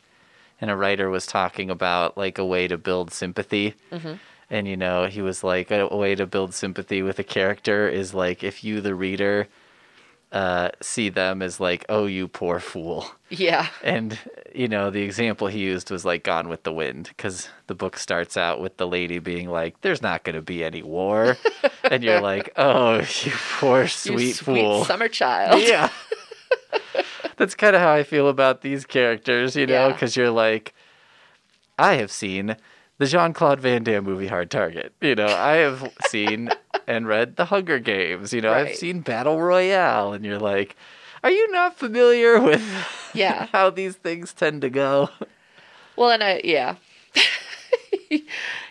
[0.59, 3.75] and a writer was talking about like a way to build sympathy.
[3.91, 4.13] Mm-hmm.
[4.49, 8.13] And you know, he was like, a way to build sympathy with a character is
[8.13, 9.47] like if you, the reader,
[10.31, 13.05] uh, see them as like, oh, you poor fool.
[13.29, 14.17] Yeah, And
[14.53, 17.97] you know, the example he used was like Gone with the Wind, because the book
[17.97, 21.37] starts out with the lady being like, "There's not going to be any war,"
[21.83, 25.61] and you're like, "Oh, you poor you sweet, sweet fool." summer child.
[25.65, 25.89] yeah.
[27.37, 29.93] That's kind of how I feel about these characters, you know, Yeah.
[29.93, 30.73] because you're like,
[31.79, 32.55] I have seen
[33.01, 34.93] the Jean Claude Van Damme movie Hard Target.
[35.01, 36.51] You know, I have seen
[36.85, 38.31] and read The Hunger Games.
[38.31, 40.75] You know, I've seen Battle Royale, and you're like,
[41.23, 42.63] are you not familiar with
[43.15, 43.47] Yeah.
[43.51, 45.09] how these things tend to go?
[45.95, 46.75] Well, and I yeah,
[48.09, 48.21] you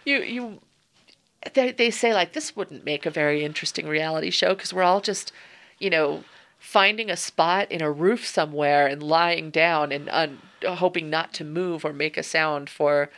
[0.04, 0.60] you
[1.52, 5.00] they they say like this wouldn't make a very interesting reality show because we're all
[5.00, 5.32] just
[5.80, 6.22] you know
[6.60, 11.44] finding a spot in a roof somewhere and lying down and un- hoping not to
[11.44, 13.10] move or make a sound for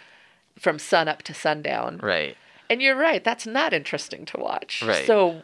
[0.59, 1.99] from sun up to sundown.
[2.03, 2.37] Right.
[2.71, 4.83] And you're right, that's not interesting to watch.
[4.87, 5.07] Right.
[5.07, 5.43] So,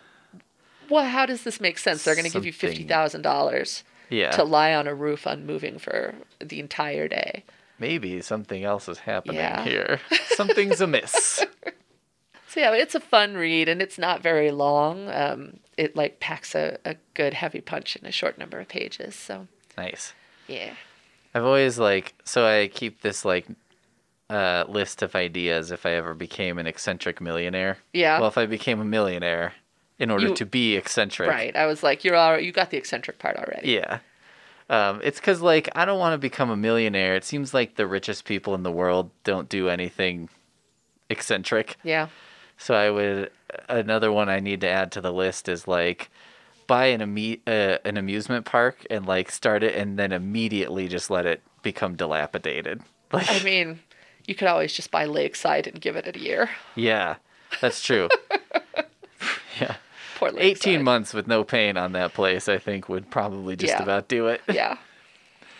[0.89, 2.05] well, how does this make sense?
[2.05, 4.31] They're going to give you fifty thousand dollars Yeah.
[4.33, 7.45] to lie on a roof unmoving for the entire day.
[7.79, 9.63] Maybe something else is happening Yeah.
[9.63, 10.01] here.
[10.31, 11.45] Something's amiss.
[12.49, 15.09] So yeah, it's a fun read and it's not very long.
[15.11, 19.15] Um, it like packs a, a good heavy punch in a short number of pages.
[19.15, 19.47] So
[19.77, 20.13] Nice.
[20.49, 20.73] yeah.
[21.35, 23.47] I've always like so I keep this like
[24.31, 27.79] uh list of ideas if I ever became an eccentric millionaire.
[27.93, 28.19] Yeah.
[28.21, 29.55] Well, if I became a millionaire
[29.99, 31.29] in order You- to be eccentric.
[31.31, 31.57] Right.
[31.57, 33.73] I was like, you're all you got the eccentric part already.
[33.73, 33.99] Yeah.
[34.71, 37.17] Um, it's because like I don't want to become a millionaire.
[37.17, 40.29] It seems like the richest people in the world don't do anything
[41.11, 41.77] eccentric.
[41.83, 42.09] Yeah.
[42.57, 43.31] So I would
[43.69, 46.11] another one I need to add to the list is like
[46.67, 51.09] buy an amu- uh, an amusement park and like start it and then immediately just
[51.11, 52.83] let it become dilapidated.
[53.11, 53.81] Like I mean,
[54.29, 56.51] you could always just buy Lakeside and give it a year.
[56.77, 57.17] yeah,
[57.61, 58.09] that's true.
[59.61, 59.77] yeah.
[60.19, 60.73] Poor Lakeside.
[60.75, 63.83] 18 months with no pain on that place I think would probably just Yeah.
[63.83, 64.41] about do it.
[64.53, 64.77] Yeah.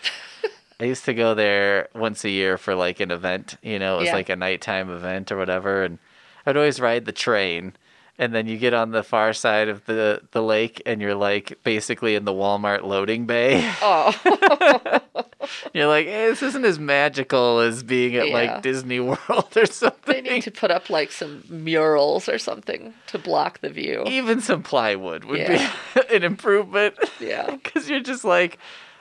[0.81, 4.01] I used to go there once a year for like an event, you know, it
[4.01, 4.15] was Yeah.
[4.15, 5.99] like a nighttime event or whatever, and
[6.47, 7.75] I'd always ride the train.
[8.21, 11.63] And then you get on the far side of the, the lake and you're like
[11.63, 13.61] basically in the Walmart loading bay.
[13.81, 15.01] Oh.
[15.73, 18.35] you're like, hey, this isn't as magical as being at Yeah.
[18.35, 20.13] like Disney World or something.
[20.13, 24.03] they need to put up like some murals or something to block the view.
[24.07, 25.73] Even some plywood would Yeah.
[25.95, 26.97] be an improvement.
[27.21, 27.57] Yeah.
[27.63, 28.59] Because you're just like,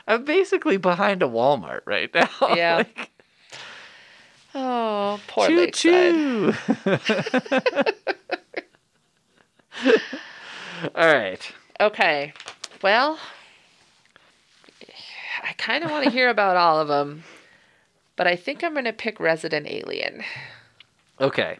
[0.08, 2.30] I'm basically behind a Walmart right now.
[2.56, 2.76] Yeah.
[2.78, 3.10] Like,
[4.60, 6.14] Oh, poor choo Lakeside.
[6.14, 6.54] choo.
[10.96, 11.52] All right.
[11.80, 12.34] Okay.
[12.82, 13.20] Well,
[15.44, 17.24] I kind of want to hear about all of them,
[18.16, 20.24] but I think I'm going to pick Resident Alien.
[21.20, 21.58] Okay.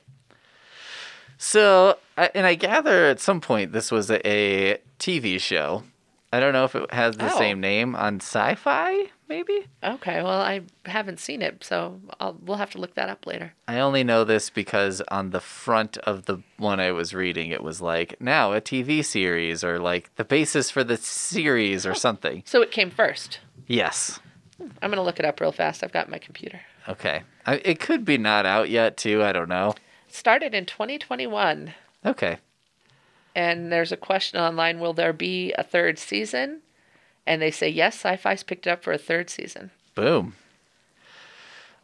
[1.38, 5.84] So, and I gather at some point this was a, a TV show.
[6.32, 7.38] I don't know if it has the Oh.
[7.38, 9.66] same name on Sci-Fi, maybe.
[9.82, 13.54] Okay, well, I haven't seen it, so I'll, we'll have to look that up later.
[13.68, 17.64] I only know this because on the front of the one I was reading, it
[17.64, 21.96] was like now a TV series or like the basis for the series or oh,
[21.96, 22.44] something.
[22.46, 23.40] So it came first.
[23.66, 24.20] Yes.
[24.60, 25.84] I'm going to look it up real fast.
[25.84, 26.60] I've got my computer.
[26.90, 27.24] Okay.
[27.46, 29.24] I, it could be not out yet too.
[29.24, 29.76] I don't know.
[30.10, 31.74] Started in 2021,
[32.06, 32.38] Okay.
[33.38, 36.62] And there's a question online will there be a third season?
[37.26, 39.70] And they say yes, sci fi's picked it up for a third season.
[39.96, 40.34] Boom.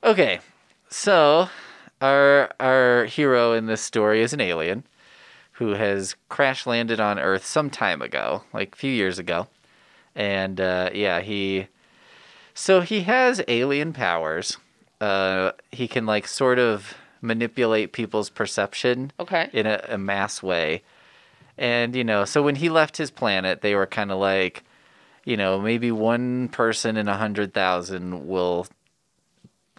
[0.04, 0.40] Okay,
[0.90, 1.50] so
[2.02, 4.84] our our hero in this story is an alien
[5.58, 9.48] who has crash landed on Earth some time ago, like a few years ago,
[10.16, 11.68] and uh, yeah, he
[12.54, 14.58] So he has alien powers.
[15.00, 19.50] Uh, he can like sort of manipulate people's perception Okay.
[19.54, 20.82] in a, a mass way.
[21.58, 24.64] And you know, so when he left his planet, they were kind of like,
[25.26, 28.68] you know, maybe one person in a hundred thousand will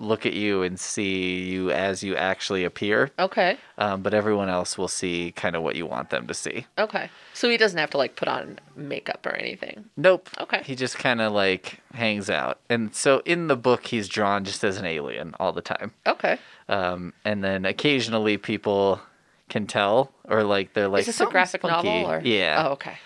[0.01, 3.57] look at you and see you as you actually appear, Okay.
[3.79, 6.67] um, but everyone else will see kind of what you want them to see.
[6.77, 7.09] Okay.
[7.33, 9.85] So he doesn't have to like put on makeup or anything.
[9.97, 10.29] Nope.
[10.41, 10.63] Okay.
[10.65, 12.59] He just kind of like hangs out.
[12.69, 15.93] And so in the book, he's drawn just as an alien all the time.
[16.09, 16.39] Okay.
[16.69, 19.01] Um, and then occasionally people
[19.49, 22.21] can tell, or like they're like, Is this a "Something's graphic funky." novel or?
[22.25, 22.65] Yeah.
[22.67, 22.97] Oh, okay.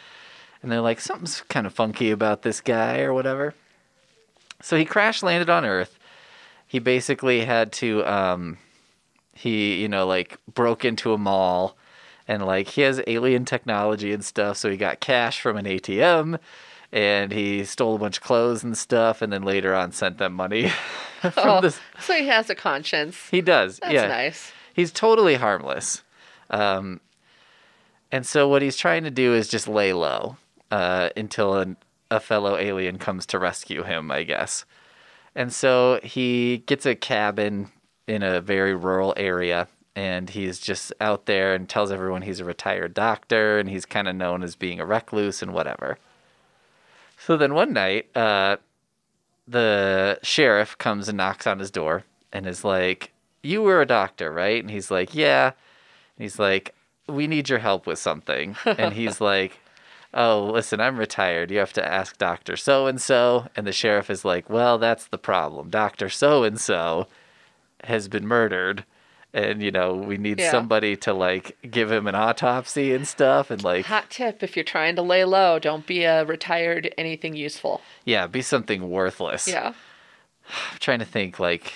[0.62, 3.54] And they're like, something's kind of funky about this guy or whatever.
[4.60, 5.98] So he crash landed on Earth.
[6.66, 8.58] He basically had to, um,
[9.32, 11.76] he, you know, like broke into a mall
[12.26, 14.56] and like he has alien technology and stuff.
[14.56, 16.38] So he got cash from an ATM
[16.90, 20.32] and he stole a bunch of clothes and stuff and then later on sent them
[20.34, 20.68] money
[21.20, 21.78] from Oh, this.
[22.00, 23.16] so he has a conscience.
[23.30, 23.78] He does.
[23.78, 24.08] That's yeah.
[24.08, 24.52] nice.
[24.74, 26.02] He's totally harmless.
[26.50, 27.00] Um,
[28.10, 30.36] and so what he's trying to do is just lay low
[30.70, 31.76] uh, until an,
[32.10, 34.64] a fellow alien comes to rescue him, I guess.
[35.34, 37.70] And so he gets a cabin
[38.06, 42.44] in a very rural area and he's just out there and tells everyone he's a
[42.44, 45.98] retired doctor and he's kind of known as being a recluse and whatever.
[47.18, 48.58] So then one night, uh,
[49.46, 54.32] the sheriff comes and knocks on his door and is like, You were a doctor,
[54.32, 54.62] right?
[54.62, 55.52] And he's like, Yeah.
[56.18, 56.74] And he's like,
[57.08, 58.56] We need your help with something.
[58.64, 59.58] And he's like,
[60.14, 61.50] Oh, listen, I'm retired.
[61.50, 62.56] You have to ask Dr.
[62.56, 63.46] So and so.
[63.54, 65.70] And the sheriff is like, Well, that's the problem.
[65.70, 66.08] Dr.
[66.08, 67.06] So and so
[67.84, 68.84] has been murdered.
[69.34, 70.50] And, you know, we need Yeah.
[70.50, 73.50] somebody to, like, give him an autopsy and stuff.
[73.50, 77.36] And, like, Hot tip: if you're trying to lay low, don't be a retired anything
[77.36, 77.82] useful.
[78.06, 79.46] yeah, be something worthless.
[79.46, 79.74] Yeah.
[80.72, 81.74] I'm trying to think, like,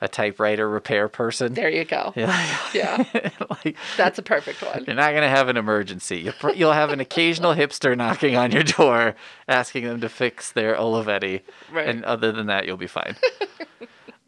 [0.00, 1.54] a typewriter repair person.
[1.54, 2.12] There you go.
[2.16, 2.58] Yeah.
[2.74, 3.04] Yeah.
[3.64, 4.84] like, That's a perfect one.
[4.86, 6.18] you're not gonna have an emergency.
[6.18, 9.14] You'll, pr- you'll have an occasional hipster knocking on your door,
[9.48, 11.40] asking them to fix their Olivetti,
[11.72, 11.88] Right.
[11.88, 13.16] and other than that, you'll be fine.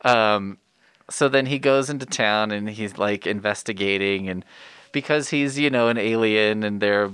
[0.03, 0.59] um,
[1.11, 4.45] so then he goes into town and he's like investigating, and
[4.93, 7.11] because he's you know an alien and they're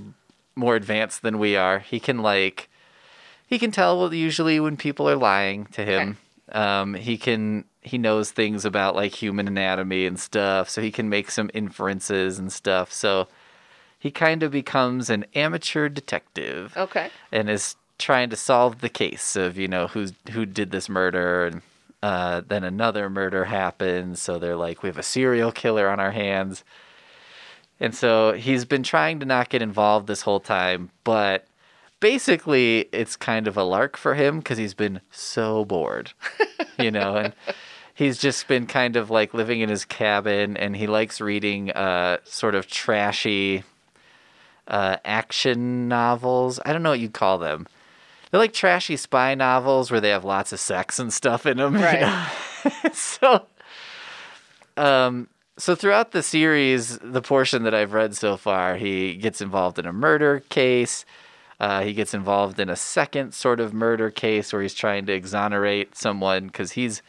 [0.55, 2.69] more advanced than we are, he can like
[3.47, 6.17] he can tell usually when people are lying to him.
[6.51, 11.07] Um, he can he knows things about like human anatomy and stuff, so he can
[11.09, 12.91] make some inferences and stuff.
[12.91, 13.27] So
[13.99, 17.09] he kind of becomes an amateur detective Okay.
[17.31, 21.45] and is trying to solve the case of you know who's who did this murder
[21.45, 21.61] and
[22.03, 26.11] uh, then another murder happens so they're like we have a serial killer on our
[26.11, 26.63] hands
[27.79, 31.47] and so he's been trying to not get involved this whole time but
[32.01, 36.11] basically it's kind of a lark for him because he's been so bored
[36.77, 37.33] you know and
[37.95, 42.17] he's just been kind of like living in his cabin and he likes reading uh,
[42.25, 43.63] sort of trashy
[44.67, 46.59] uh, action novels.
[46.63, 47.65] I don't know what you'd call them.
[48.29, 51.75] They're like trashy spy novels where they have lots of sex and stuff in them.
[51.75, 52.29] Right.
[52.93, 53.45] so,
[54.75, 59.79] um, so throughout the series, the portion that I've read so far, he gets involved
[59.79, 61.05] in a murder case.
[61.61, 65.13] Uh, he gets involved in a second sort of murder case where he's trying to
[65.13, 67.01] exonerate someone because he's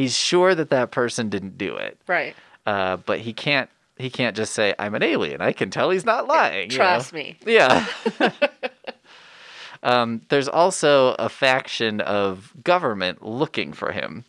[0.00, 2.34] he's sure that that person didn't do it, Right.
[2.66, 5.40] uh, but he can't he can't just say I'm an alien.
[5.42, 6.70] I can tell he's not lying.
[6.70, 6.84] you know?
[6.84, 7.36] Trust me.
[7.44, 7.86] Yeah.
[9.82, 14.24] um, there's also a faction of government looking for him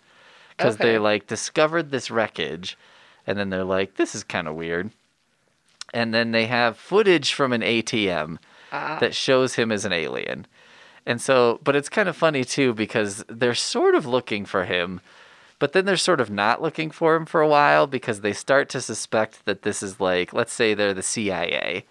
[0.57, 0.83] because Okay.
[0.93, 2.77] they like discovered this wreckage,
[3.25, 4.91] and then they're like, "This is kind of weird,"
[5.93, 8.37] and then they have footage from an ATM
[8.73, 8.97] Ah.
[8.99, 10.45] that shows him as an alien.
[11.05, 15.01] And so, but it's kind of funny too because they're sort of looking for him,
[15.61, 18.67] but then they're sort of not looking for him for a while because they start
[18.69, 21.85] to suspect that this is like, let's say they're the CIA.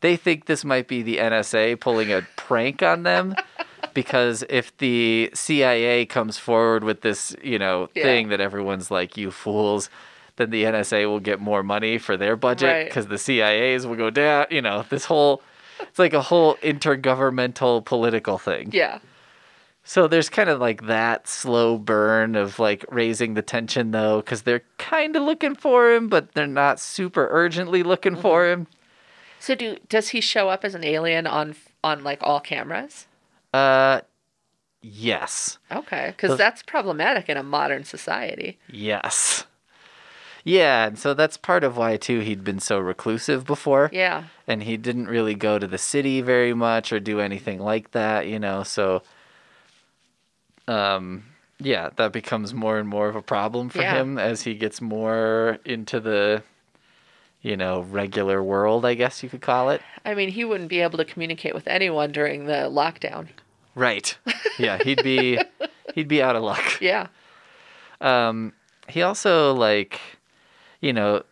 [0.00, 3.34] They think this might be the NSA pulling a prank on them
[3.94, 8.04] because if the CIA comes forward with this, you know, Yeah.
[8.04, 9.90] thing that everyone's like, you fools,
[10.36, 12.84] then the NSA will get more money for their budget Right.
[12.86, 14.46] because the CIAs will go down.
[14.50, 15.42] You know, this whole,
[15.80, 18.70] it's like a whole intergovernmental political thing.
[18.72, 19.00] Yeah.
[19.90, 24.42] So there's kind of like that slow burn of like raising the tension though, because
[24.42, 28.68] they're kind of looking for him, but they're not super urgently looking for him.
[29.40, 33.08] So do does he show up as an alien on on like all cameras?
[33.52, 34.02] Uh,
[34.80, 38.60] yes, Okay, because that's problematic in a modern society.
[38.70, 39.44] yes,
[40.44, 43.90] yeah, and so that's part of why too he'd been so reclusive before.
[43.92, 44.22] Yeah.
[44.46, 48.28] and he didn't really go to the city very much or do anything like that,
[48.28, 48.62] you know.
[48.62, 49.02] So,
[50.70, 51.24] um,
[51.58, 54.00] yeah, that becomes more and more of a problem for Yeah.
[54.00, 56.42] him as he gets more into the,
[57.42, 59.82] you know, regular world, I guess you could call it.
[60.04, 63.28] I mean, he wouldn't be able to communicate with anyone during the lockdown.
[63.74, 64.16] Right.
[64.58, 65.38] Yeah, he'd be
[65.94, 66.80] he'd be out of luck.
[66.80, 67.08] Yeah.
[68.00, 68.52] Um,
[68.88, 70.00] he also like,
[70.80, 71.22] you know,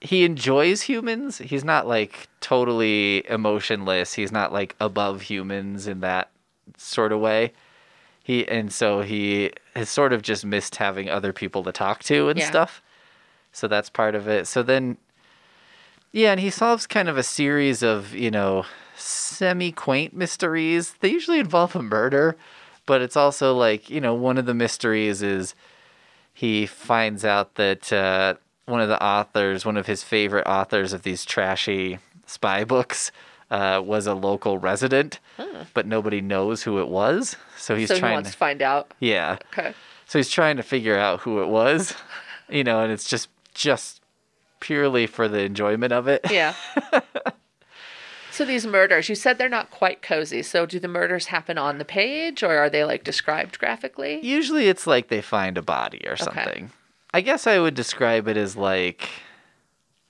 [0.00, 1.38] he enjoys humans.
[1.38, 4.14] He's not like totally emotionless.
[4.14, 6.30] He's not like above humans in that
[6.76, 7.52] sort of way.
[8.24, 12.30] He and so he has sort of just missed having other people to talk to
[12.30, 12.46] and Yeah.
[12.48, 12.82] stuff.
[13.52, 14.46] So that's part of it.
[14.48, 14.96] So then
[16.10, 18.64] yeah, and he solves kind of a series of, you know,
[18.96, 20.94] semi quaint mysteries.
[21.00, 22.36] They usually involve a murder,
[22.86, 25.54] but it's also like, you know, one of the mysteries is
[26.32, 31.02] he finds out that uh, one of the authors, one of his favorite authors of
[31.02, 33.12] these trashy spy books,
[33.50, 35.20] uh, was a local resident,
[35.74, 37.36] but nobody knows who it was.
[37.56, 38.92] So he's so he trying wants to, to find out.
[39.00, 39.38] yeah.
[39.52, 39.74] Okay.
[40.06, 41.94] So he's trying to figure out who it was,
[42.48, 44.00] you know, and it's just just
[44.60, 46.24] purely for the enjoyment of it.
[46.30, 46.54] Yeah.
[48.30, 50.42] so these murders, you said they're not quite cozy.
[50.42, 54.24] So do the murders happen on the page or are they like described graphically?
[54.24, 56.64] Usually it's like they find a body or something.
[56.64, 56.72] Okay.
[57.12, 59.08] I guess I would describe it as like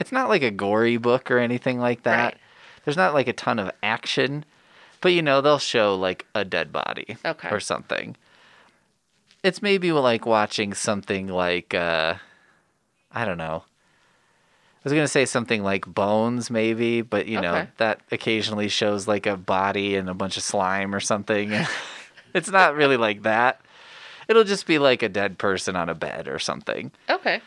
[0.01, 2.25] it's not like a gory book or anything like that.
[2.25, 2.37] Right.
[2.85, 4.45] There's not like a ton of action,
[5.01, 7.49] but you know, they'll show like a dead body Okay.
[7.51, 8.17] or something.
[9.43, 12.15] It's maybe like watching something like uh
[13.13, 13.65] I don't know.
[13.67, 17.69] I was gonna say something like Bones, maybe, but you know Okay.
[17.79, 21.53] that occasionally shows like a body and a bunch of slime or something.
[22.35, 23.61] it's not really like that.
[24.29, 26.91] It'll just be like a dead person on a bed or something.
[27.09, 27.41] Okay.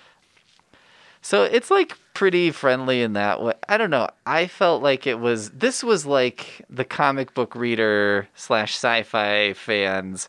[1.22, 3.54] So it's like pretty friendly in that way.
[3.70, 4.10] I don't know.
[4.26, 5.52] I felt like it was.
[5.52, 10.28] This was like the comic book reader slash sci-fi fans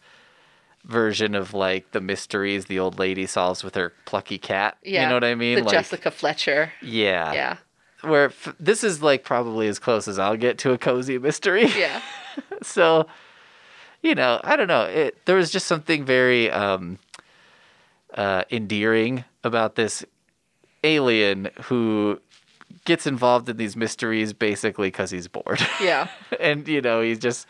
[0.84, 4.76] version of like the mysteries the old lady solves with her plucky cat.
[4.82, 5.04] Yeah.
[5.04, 5.56] You know what I mean?
[5.56, 6.74] The like, Jessica Fletcher.
[6.82, 7.32] Yeah.
[7.32, 7.56] Yeah.
[8.02, 11.68] Where f- this is like probably as close as I'll get to a cozy mystery.
[11.74, 12.02] Yeah.
[12.62, 13.06] so
[14.02, 16.98] you know i don't know it there was just something very um
[18.14, 20.04] uh endearing about this
[20.96, 22.20] alien who
[22.84, 26.08] gets involved in these mysteries basically because he's bored Yeah.
[26.40, 27.46] and you know he's just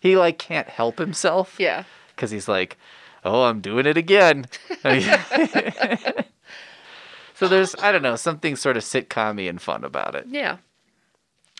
[0.00, 1.84] he like can't help himself Yeah.
[2.14, 2.76] because he's like
[3.24, 4.46] oh i'm doing it again
[7.34, 10.56] so there's i don't know something sort of sitcom and fun about it Yeah.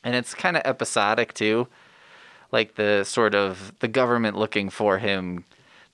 [0.04, 1.68] and it's kind of episodic too
[2.50, 5.44] like the sort of the government looking for him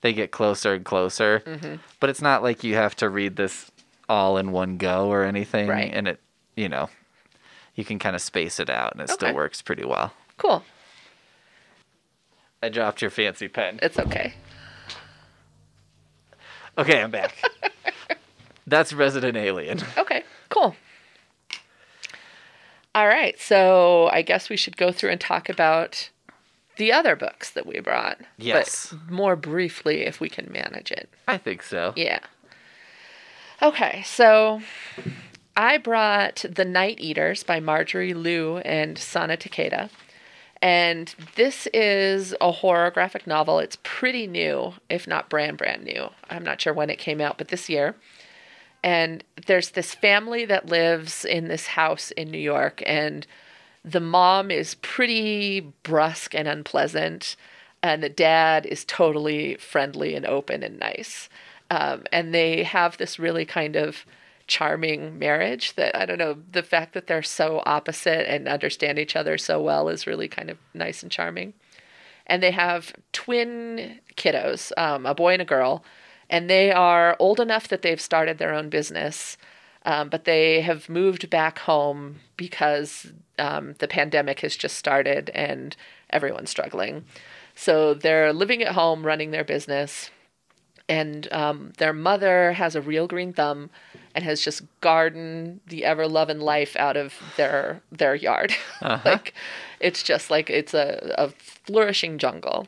[0.01, 1.75] they get closer and closer Mm-hmm.
[1.99, 3.71] but it's not like you have to read this
[4.07, 5.91] all in one go or anything Right.
[5.93, 6.19] and it
[6.55, 6.89] you know
[7.75, 10.63] you can kind of space it out and it still works pretty well Cool.
[12.63, 14.33] i dropped your fancy pen It's okay.
[16.77, 17.35] okay i'm back
[18.67, 20.23] that's resident alien Okay.
[20.49, 20.75] Cool.
[22.93, 23.37] All right.
[23.39, 26.09] So I guess we should go through and talk about
[26.77, 28.19] the other books that we brought.
[28.37, 28.93] Yes.
[28.93, 31.09] But more briefly if we can manage it.
[31.27, 32.19] i think so Yeah.
[33.65, 34.61] Okay, so
[35.57, 39.89] I brought The Night Eaters by Marjorie Liu and Sana Takeda.
[40.61, 43.57] And this is a horror graphic novel.
[43.57, 46.09] It's pretty new, if not brand brand new.
[46.29, 47.95] I'm not sure when it came out, but this year.
[48.83, 53.25] And there's this family that lives in this house in New York and
[53.83, 57.35] the mom is pretty brusque and unpleasant,
[57.81, 61.29] and the dad is totally friendly and open and nice.
[61.75, 64.05] Um, and they have this really kind of
[64.47, 69.15] charming marriage that I don't know, the fact that they're so opposite and understand each
[69.15, 71.53] other so well is really kind of nice and charming.
[72.27, 75.83] And they have twin kiddos, um, a boy and a girl,
[76.29, 79.37] and they are old enough that they've started their own business
[79.85, 85.77] um, but they have moved back home because um, the pandemic has just started and
[86.09, 87.05] everyone's struggling.
[87.53, 90.09] So they're living at home, running their business,
[90.87, 93.69] and um, their mother has a real green thumb
[94.13, 98.53] and has just gardened the ever loving life out of their their yard.
[98.81, 99.33] like
[99.79, 102.67] it's just like it's a, a flourishing jungle.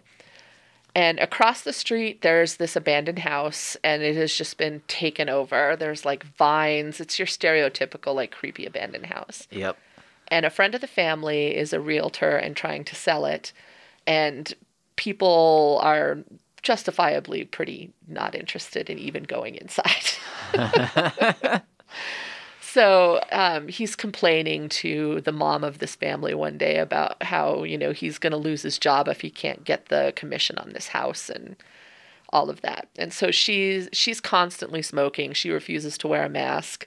[0.95, 5.75] And across the street, there's this abandoned house, and it has just been taken over.
[5.75, 6.99] There's like vines.
[6.99, 9.47] It's your stereotypical, like, creepy abandoned house.
[9.51, 9.77] yep
[10.29, 13.53] And a friend of the family is a realtor and trying to sell it.
[14.07, 14.51] And
[14.95, 16.17] people are
[16.67, 20.03] justifiably pretty not interested in even going inside.
[22.61, 27.77] so um, he's complaining to the mom of this family one day about how, you
[27.77, 30.89] know, he's going to lose his job if he can't get the commission on this
[30.89, 31.29] house.
[31.29, 31.55] And
[32.33, 32.89] all of that.
[32.97, 35.31] And so she's she's constantly smoking.
[35.31, 36.85] She refuses to wear a mask.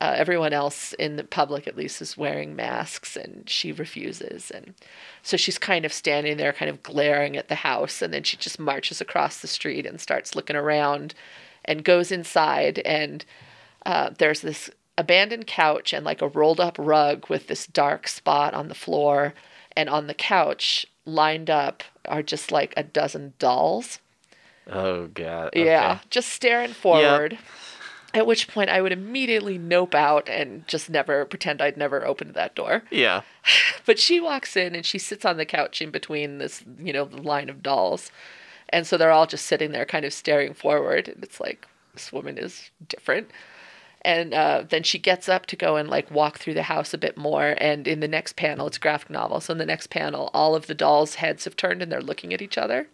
[0.00, 4.50] Uh, everyone else in the public, at least, is wearing masks, and she refuses.
[4.50, 4.74] And
[5.22, 8.38] so she's kind of standing there, kind of glaring at the house, and then she
[8.38, 11.14] just marches across the street and starts looking around,
[11.66, 12.78] and goes inside.
[12.78, 13.24] And
[13.84, 18.54] uh, there's this abandoned couch and like a rolled up rug with this dark spot
[18.54, 19.34] on the floor,
[19.76, 23.98] and on the couch, lined up, are just like a dozen dolls.
[24.66, 25.50] Oh god.
[25.54, 27.38] Yeah, just staring forward.
[28.12, 32.34] At which point I would immediately nope out and just never pretend I'd never opened
[32.34, 32.82] that door.
[32.90, 33.22] Yeah.
[33.86, 37.04] But she walks in and she sits on the couch in between this, you know,
[37.04, 38.12] line of dolls.
[38.68, 41.08] And so they're all just sitting there kind of staring forward.
[41.08, 43.30] And it's like, this woman is different.
[44.02, 46.98] And uh, then she gets up to go and like walk through the house a
[46.98, 47.56] bit more.
[47.58, 49.40] And in the next panel, it's graphic novel.
[49.40, 52.32] So in the next panel, all of the dolls' heads have turned and they're looking
[52.32, 52.86] at each other.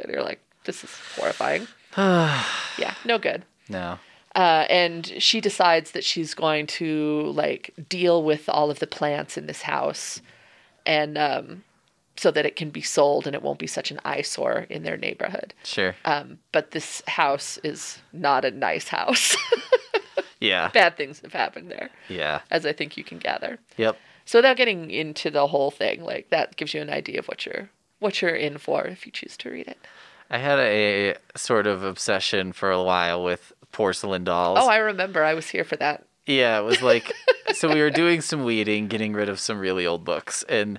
[0.00, 1.68] And you're like, this is horrifying.
[1.96, 3.44] yeah, no good.
[3.68, 3.98] No.
[4.38, 9.36] Uh, and she decides that she's going to like deal with all of the plants
[9.36, 10.22] in this house
[10.86, 11.64] and um,
[12.16, 14.96] so that it can be sold and it won't be such an eyesore in their
[14.96, 15.54] neighborhood.
[15.64, 15.96] Sure.
[16.04, 19.36] Um, but this house is not a nice house.
[20.40, 20.68] yeah.
[20.68, 22.40] Bad things have happened there, Yeah.
[22.50, 23.58] as I think you can gather.
[23.76, 23.98] Yep.
[24.24, 27.44] So without getting into the whole thing, like that gives you an idea of what
[27.44, 29.78] you're what you're in for if you choose to read it.
[30.30, 34.58] I had a sort of obsession for a while with porcelain dolls.
[34.60, 35.22] Oh, I remember.
[35.24, 36.04] I was here for that.
[36.26, 37.12] Yeah, it was like
[37.54, 40.78] so we were doing some weeding, getting rid of some really old books, and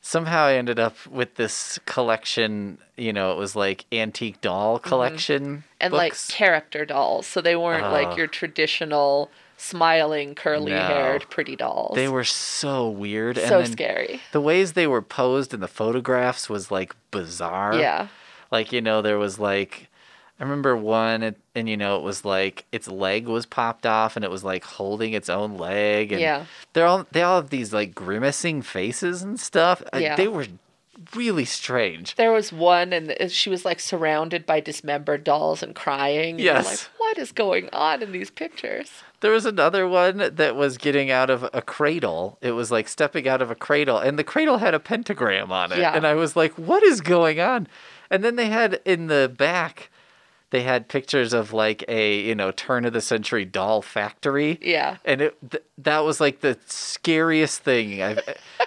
[0.00, 2.78] somehow I ended up with this collection.
[2.96, 5.60] You know, it was like antique doll collection Mm-hmm.
[5.80, 6.28] and books.
[6.30, 7.26] like character dolls.
[7.26, 7.90] So they weren't Oh.
[7.92, 11.26] like your traditional smiling, curly haired, No.
[11.28, 11.94] pretty dolls.
[11.96, 14.20] they were so weird, and so scary.
[14.32, 17.74] the ways they were posed in the photographs was like bizarre.
[17.74, 18.08] Yeah.
[18.50, 19.88] like you know there was like
[20.38, 24.16] i remember one and, and you know it was like its leg was popped off
[24.16, 26.44] and it was like holding its own leg and Yeah.
[26.72, 30.16] they're all they all have these like grimacing faces and stuff Yeah.
[30.16, 30.46] they were
[31.14, 36.30] really strange There was one, and she was like surrounded by dismembered dolls and crying.
[36.34, 36.66] and Yes.
[36.66, 38.90] like, what is going on in these pictures?
[39.20, 43.26] there was another one that was getting out of a cradle it was like stepping
[43.28, 45.94] out of a cradle and the cradle had a pentagram on it Yeah.
[45.96, 47.66] and i was like what is going on
[48.10, 49.90] and then they had in the back
[50.50, 54.96] they had pictures of like a you know turn of the century doll factory Yeah.
[55.04, 58.20] and it th- that was like the scariest thing I've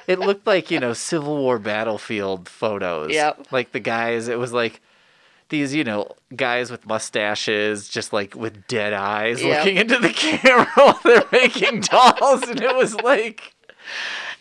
[0.08, 3.48] it looked like you know civil war battlefield photos Yep.
[3.52, 4.82] like the guys it was like
[5.50, 9.58] these you know guys with mustaches just like with dead eyes Yep.
[9.58, 13.54] looking into the camera while they're making dolls and it was like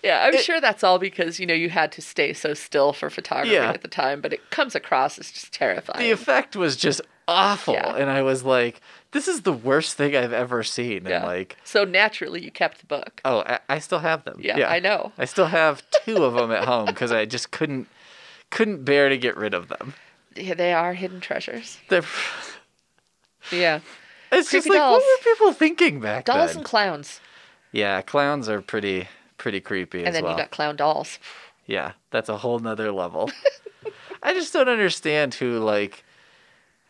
[0.02, 3.10] Yeah, I'm sure that's all because, you know, you had to stay so still for
[3.10, 3.70] photography Yeah.
[3.70, 5.98] at the time, but it comes across as just terrifying.
[6.02, 7.94] the effect was just awful Yeah.
[7.96, 8.80] and i was like
[9.12, 11.16] this is the worst thing i've ever seen yeah.
[11.18, 13.20] and like so naturally, you kept the book.
[13.24, 15.12] oh I, I still have them Yeah, I know.
[15.18, 17.88] i still have two of them at home because i just couldn't
[18.50, 19.94] couldn't bear to get rid of them
[20.36, 21.78] Yeah, they are hidden treasures.
[21.88, 22.02] They're,
[23.52, 23.80] Yeah.
[24.32, 25.02] it's just like dolls.
[25.02, 26.46] what were people thinking back Dolls then?
[26.46, 27.20] Dolls and clowns.
[27.72, 29.08] yeah, clowns are pretty
[29.38, 30.32] pretty creepy And then well.
[30.32, 31.18] you got clown dolls.
[31.66, 33.30] Yeah, that's a whole nother level.
[34.22, 36.04] I just don't understand who like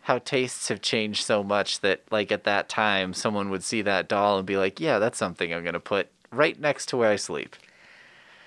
[0.02, 4.08] how tastes have changed so much that like at that time someone would see that
[4.08, 7.16] doll and be like, "Yeah, that's something I'm gonna put right next to where I
[7.16, 7.56] sleep."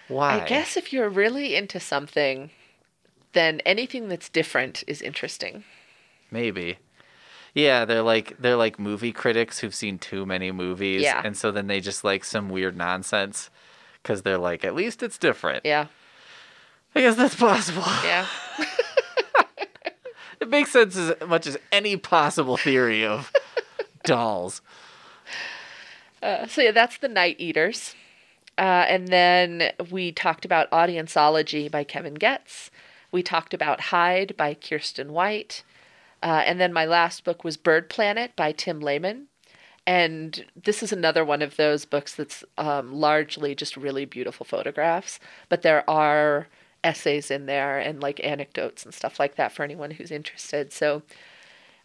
[0.08, 0.41] Why?
[0.41, 2.49] I guess if you're really into something,
[3.34, 5.64] then anything that's different is interesting.
[6.32, 6.78] maybe.
[7.56, 11.22] Yeah, they're like they're like movie critics who've seen too many movies, Yeah.
[11.24, 13.51] and so then they just like some weird nonsense
[14.01, 15.64] because they're like, at least it's different.
[15.64, 15.86] Yeah.
[16.95, 17.84] I guess that's possible.
[18.04, 18.26] Yeah.
[20.44, 23.32] It makes sense as much as any possible theory of
[24.04, 24.62] dolls.
[26.22, 27.96] Uh, so yeah, that's the Night Eaters.
[28.58, 32.72] Uh, and then we talked about Audienceology by Kevin Goetz.
[33.10, 35.64] We talked about Hide by Kiersten White.
[36.22, 39.28] Uh, and then my last book was Bird Planet by Tim Laman.
[39.88, 45.22] And this is another one of those books that's um, largely just really beautiful photographs,
[45.48, 46.50] but there are
[46.84, 50.74] essays in there and like anecdotes and stuff like that for anyone who's interested.
[50.74, 51.04] So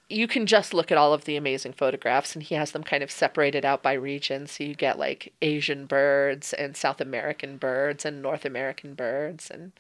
[0.09, 3.03] you can just look at all of the amazing photographs and he has them kind
[3.03, 4.47] of separated out by region.
[4.47, 9.73] So you get like asian birds and south american birds and north american birds and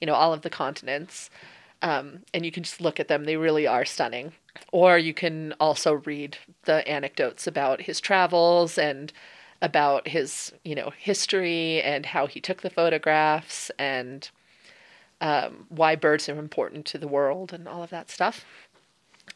[0.00, 1.30] you know all of the continents.
[1.82, 3.24] Um, and you can just look at them.
[3.24, 4.32] They really are stunning.
[4.72, 9.12] Or you can also read the anecdotes about his travels and
[9.60, 14.30] about his you know history and how he took the photographs and
[15.24, 18.44] um, why birds are important to the world and all of that stuff.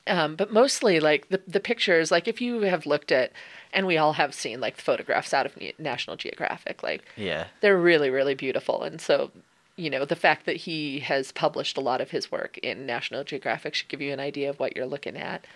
[0.07, 3.33] Um, but mostly, like the the pictures, like if you have looked at,
[3.73, 7.47] and we all have seen like photographs out of National Geographic, like Yeah.
[7.63, 8.83] they're really really beautiful.
[8.83, 9.31] And so
[9.77, 13.25] you know the fact that he has published a lot of his work in national
[13.25, 15.47] geographic should give you an idea of what you're looking at.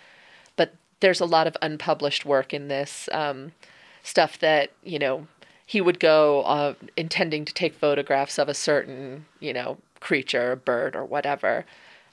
[0.55, 3.51] But there's a lot of unpublished work in this um,
[4.01, 5.27] stuff that you know
[5.65, 10.57] he would go uh, intending to take photographs of a certain you know creature a
[10.57, 11.65] bird or whatever.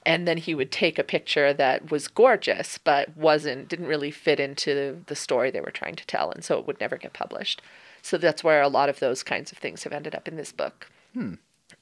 [0.06, 4.40] And then he would take a picture that was gorgeous but wasn't didn't really fit
[4.40, 7.60] into the story they were trying to tell and so it would never get published.
[8.00, 10.52] So that's where a lot of those kinds of things have ended up in this
[10.52, 10.90] book.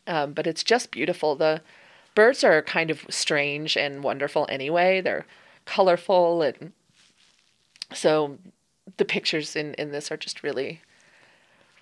[0.06, 1.36] Um, but it's just beautiful.
[1.36, 1.60] The
[2.14, 5.00] birds are kind of strange and wonderful anyway.
[5.00, 5.26] They're
[5.64, 6.72] colorful and
[7.92, 8.38] so
[8.96, 10.80] the pictures in, in this are just really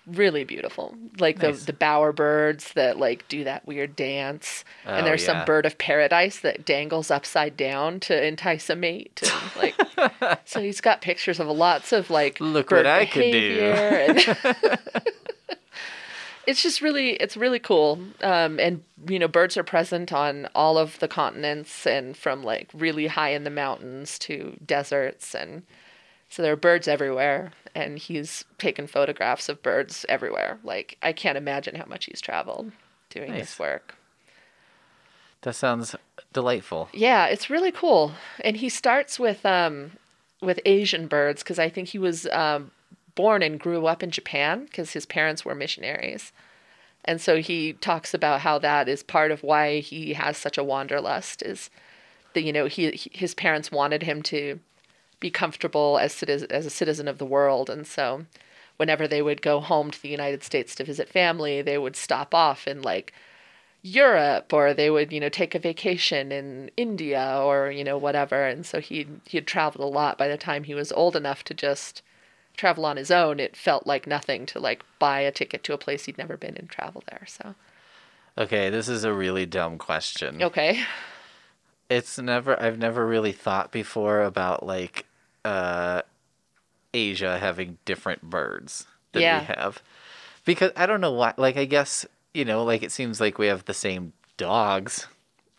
[0.07, 1.59] really beautiful like Nice.
[1.61, 5.39] the the bower birds that like do that weird dance Oh, and there's yeah.
[5.39, 10.61] some bird of paradise that dangles upside down to entice a mate and like so
[10.61, 13.31] he's got pictures of lots of like Look bird what I could do.
[13.31, 14.23] behavior
[14.55, 14.79] and-
[16.47, 20.77] it's just really it's really cool um, and you know birds are present on all
[20.77, 25.63] of the continents and from like really high in the mountains to deserts and
[26.29, 31.37] so there are birds everywhere and he's taken photographs of birds everywhere like i can't
[31.37, 32.71] imagine how much he's traveled
[33.09, 33.41] doing Nice.
[33.41, 33.95] this work
[35.41, 35.95] That sounds
[36.33, 36.89] delightful.
[36.93, 38.13] yeah it's really cool
[38.43, 39.91] and he starts with um
[40.41, 42.71] with asian birds because i think he was um,
[43.15, 46.31] born and grew up in japan because his parents were missionaries
[47.05, 50.63] and so he talks about how that is part of why he has such a
[50.63, 51.69] wanderlust is
[52.33, 54.59] that you know he, he his parents wanted him to
[55.19, 57.69] be comfortable as citizen, as a citizen of the world.
[57.69, 58.25] And so
[58.77, 62.35] whenever they would go home to the United States to visit family they would stop
[62.35, 63.11] off in like
[63.81, 68.45] Europe or they would you know take a vacation in India or you know whatever.
[68.45, 70.17] And so he he had traveled a lot.
[70.17, 72.01] By the time he was old enough to just
[72.55, 75.77] travel on his own it felt like nothing to like buy a ticket to a
[75.77, 77.23] place he'd never been and travel there.
[77.27, 77.55] So
[78.37, 80.41] Okay, this is a really dumb question.
[80.41, 80.83] okay.
[81.89, 85.06] It's never I've never really thought before about like
[85.47, 86.01] uh
[86.93, 89.39] Asia having different birds than Yeah.
[89.39, 89.81] we have.
[90.45, 93.47] Because I don't know why like I guess, you know, like it seems like we
[93.47, 95.07] have the same dogs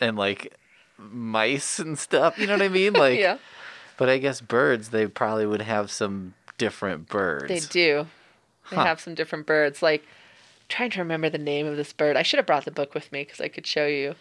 [0.00, 0.54] and like
[0.98, 2.92] mice and stuff, you know what I mean?
[3.06, 3.38] Like yeah
[3.96, 7.48] but I guess birds they probably would have some different birds.
[7.48, 8.06] They do.
[8.70, 8.84] They Huh.
[8.84, 9.82] have some different birds.
[9.82, 10.04] Like,
[10.68, 12.16] trying to remember the name of this bird.
[12.16, 14.14] I should have brought the book with me because I could show you.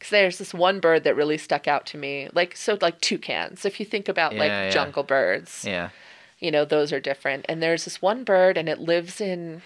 [0.00, 2.28] Because there's this one bird that really stuck out to me.
[2.32, 3.64] Like, so like toucans.
[3.66, 4.70] If you think about like Yeah, yeah.
[4.70, 5.90] jungle birds, Yeah.
[6.38, 7.44] you know, those are different.
[7.48, 9.60] And there's this one bird, and it lives in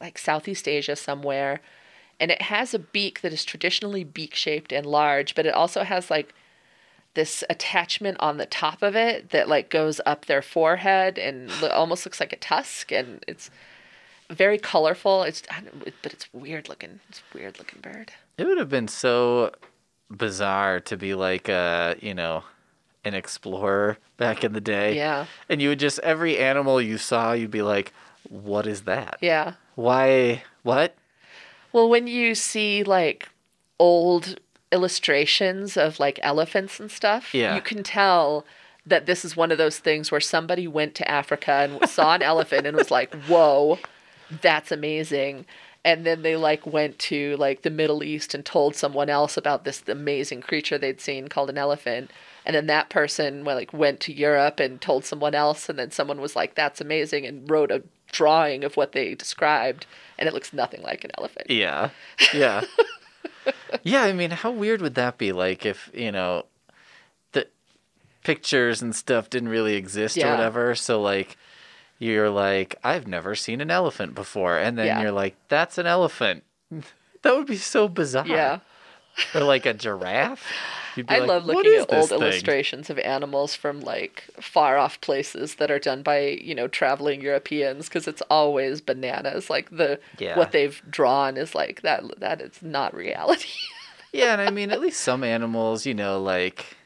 [0.00, 1.60] like Southeast Asia somewhere.
[2.18, 5.84] And it has a beak that is traditionally beak shaped and large, but it also
[5.84, 6.34] has like
[7.14, 12.04] this attachment on the top of it that like goes up their forehead and almost
[12.04, 13.50] looks like a tusk and it's
[14.28, 15.42] very colorful it's
[16.04, 19.52] but it's weird looking it's a weird looking bird It would have been so
[20.10, 22.42] bizarre to be like a, you know,
[23.04, 24.96] an explorer back in the day.
[24.96, 27.92] yeah And you would just every animal you saw, you'd be like,
[28.28, 29.18] "What is that?
[29.20, 30.42] yeah Why?
[30.62, 30.94] What?"
[31.72, 33.28] well when you see like
[33.78, 34.40] old
[34.72, 37.54] illustrations of like elephants and stuff Yeah.
[37.54, 38.44] you can tell
[38.86, 42.22] that this is one of those things where somebody went to Africa and saw an
[42.22, 43.78] elephant and was like, "Whoa,
[44.40, 45.44] that's amazing."
[45.84, 49.64] And then they like went to like the Middle East and told someone else about
[49.64, 52.10] this amazing creature they'd seen called an elephant.
[52.44, 55.90] And then that person well, like went to Europe and told someone else and then
[55.90, 57.82] someone was like, "That's amazing," and wrote a
[58.12, 59.86] drawing of what they described
[60.20, 61.50] and it looks nothing like an elephant.
[61.50, 61.90] Yeah.
[62.34, 62.62] Yeah.
[63.82, 66.44] yeah, I mean, how weird would that be like if, you know,
[67.32, 67.48] the
[68.22, 71.38] pictures and stuff didn't really exist or whatever, so like
[72.00, 75.00] you're like, I've never seen an elephant before, and then Yeah.
[75.02, 76.42] you're like, that's an elephant.
[77.22, 78.26] That would be so bizarre.
[78.26, 78.58] Yeah.
[79.34, 80.50] Or like a giraffe.
[80.96, 84.78] You'd be I like, love looking at old thing?" illustrations of animals from like far
[84.78, 89.50] off places that are done by, you know, traveling Europeans because it's always bananas.
[89.50, 90.38] Like the Yeah.
[90.38, 93.48] what they've drawn is like that that is not reality.
[94.12, 96.76] Yeah, and I mean, at least some animals, you know, like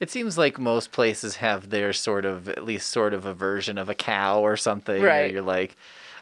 [0.00, 3.78] it seems like most places have their sort of, at least sort of a version
[3.78, 5.00] of a cow or something.
[5.00, 5.32] where Right.
[5.32, 5.76] You're like,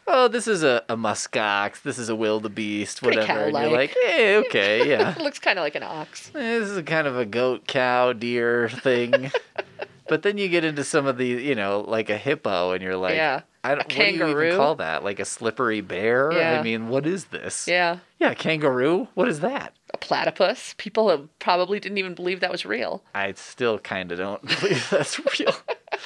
[0.07, 3.39] oh, this is a, a muskox, this is a wildebeest, Pretty whatever.
[3.45, 3.95] And you're cow-like.
[4.05, 5.11] hey, okay, yeah.
[5.15, 6.31] it looks kind of like an ox.
[6.35, 9.31] Eh, this is kind of a goat, cow, deer thing.
[10.07, 12.95] but then you get into some of the, you know, like a hippo, and you're
[12.97, 13.41] like, Yeah.
[13.65, 14.55] I don't, what do you even kangaroo?
[14.57, 15.03] call that?
[15.03, 16.31] Like a slippery bear?
[16.31, 16.59] Yeah.
[16.59, 17.67] I mean, what is this?
[17.67, 17.99] Yeah.
[18.19, 19.07] Yeah, kangaroo.
[19.15, 19.73] What is that?
[19.93, 20.75] A platypus.
[20.77, 23.03] People have probably didn't even believe that was real.
[23.15, 25.53] I still kind of don't believe that's real.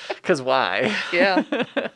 [0.07, 0.95] Because why?
[1.11, 1.43] Yeah.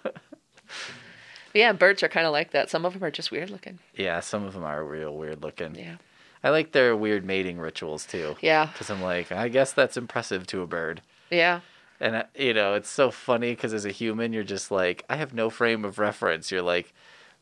[1.54, 2.70] yeah, birds are kind of like that.
[2.72, 3.78] Some of them are just weird looking.
[3.96, 5.76] Yeah, some of them are real weird looking.
[5.76, 5.98] Yeah.
[6.44, 8.36] I like their weird mating rituals too.
[8.42, 8.66] Yeah.
[8.66, 11.02] Because I'm like, I guess that's impressive to a bird.
[11.30, 11.62] Yeah.
[12.00, 15.16] And, uh, you know, it's so funny because as a human, you're just like, I
[15.18, 16.52] have no frame of reference.
[16.52, 16.94] You're like,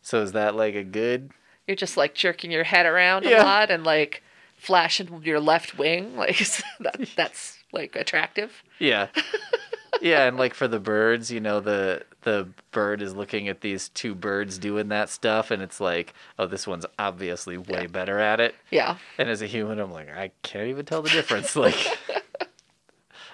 [0.02, 1.32] so is that like a good?
[1.68, 3.42] You're just like jerking your head around Yeah.
[3.42, 4.24] a lot and like
[4.58, 6.16] flashing your left wing.
[6.18, 6.38] Like
[6.80, 8.64] that, that's like attractive.
[8.80, 9.08] Yeah.
[10.02, 13.90] yeah, and like for the birds, you know, the the bird is looking at these
[13.90, 18.40] two birds doing that stuff and it's like, oh, this one's obviously way better at
[18.40, 18.54] it.
[18.70, 18.98] Yeah.
[19.18, 21.56] And as a human, I'm like, I can't even tell the difference.
[21.56, 21.76] like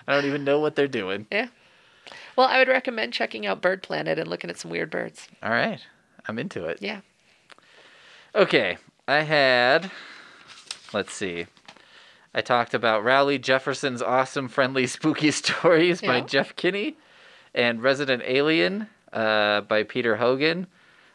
[0.07, 1.27] I don't even know what they're doing.
[1.31, 1.47] Yeah.
[2.35, 5.27] Well, I would recommend checking out Bird Planet and looking at some weird birds.
[5.43, 5.79] All right.
[6.27, 6.81] I'm into it.
[6.81, 7.01] Yeah.
[8.35, 8.77] Okay,
[9.07, 9.91] I had.
[10.93, 11.47] Let's see.
[12.34, 16.25] I talked about Rowley Jefferson's awesome, friendly, spooky stories by Yeah.
[16.25, 16.95] Jeff Kinney,
[17.55, 20.67] and Resident Alien uh, by Peter Hogan.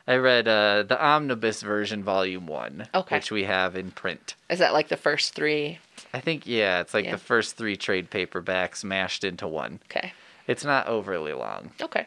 [0.06, 3.16] I read uh, the omnibus version, volume one, Okay.
[3.16, 4.34] which we have in print.
[4.50, 5.78] Is that like the first three?
[6.12, 7.12] I think yeah, it's like Yeah.
[7.12, 9.80] the first three trade paperbacks mashed into one.
[9.90, 10.12] Okay.
[10.48, 11.70] It's not overly long.
[11.80, 12.06] Okay.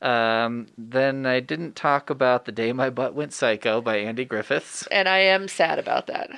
[0.00, 4.86] Um, then I didn't talk about The Day My Butt Went Psycho by Andy Griffiths.
[4.88, 6.30] And I am sad about that.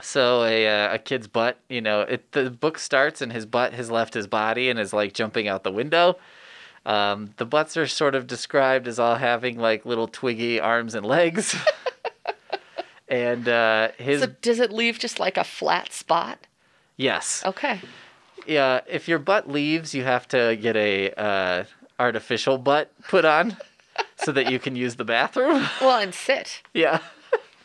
[0.00, 3.72] So a uh, a kid's butt, you know, it the book starts and his butt
[3.74, 6.18] has left his body and is like jumping out the window.
[6.84, 11.06] Um, the butts are sort of described as all having like little twiggy arms and
[11.06, 11.54] legs.
[13.08, 16.38] and uh, his So does it leave just like a flat spot?
[16.96, 17.80] yes, Okay.
[18.46, 18.80] yeah.
[18.88, 21.64] If your butt leaves, you have to get a uh,
[21.98, 23.56] artificial butt put on
[24.16, 25.66] so that you can use the bathroom.
[25.80, 26.62] Well, and sit.
[26.74, 27.00] yeah.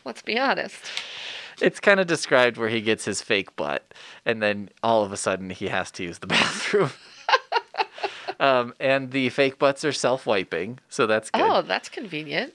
[0.04, 0.80] Let's be honest.
[1.60, 3.92] It's kind of described where he gets his fake butt,
[4.24, 6.90] and then all of a sudden he has to use the bathroom.
[8.40, 11.42] Um, and the fake butts are self wiping, so that's good.
[11.42, 12.54] Oh, that's convenient.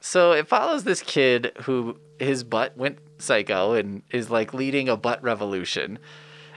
[0.00, 4.96] So it follows this kid who his butt went psycho and is like leading a
[4.96, 5.98] butt revolution.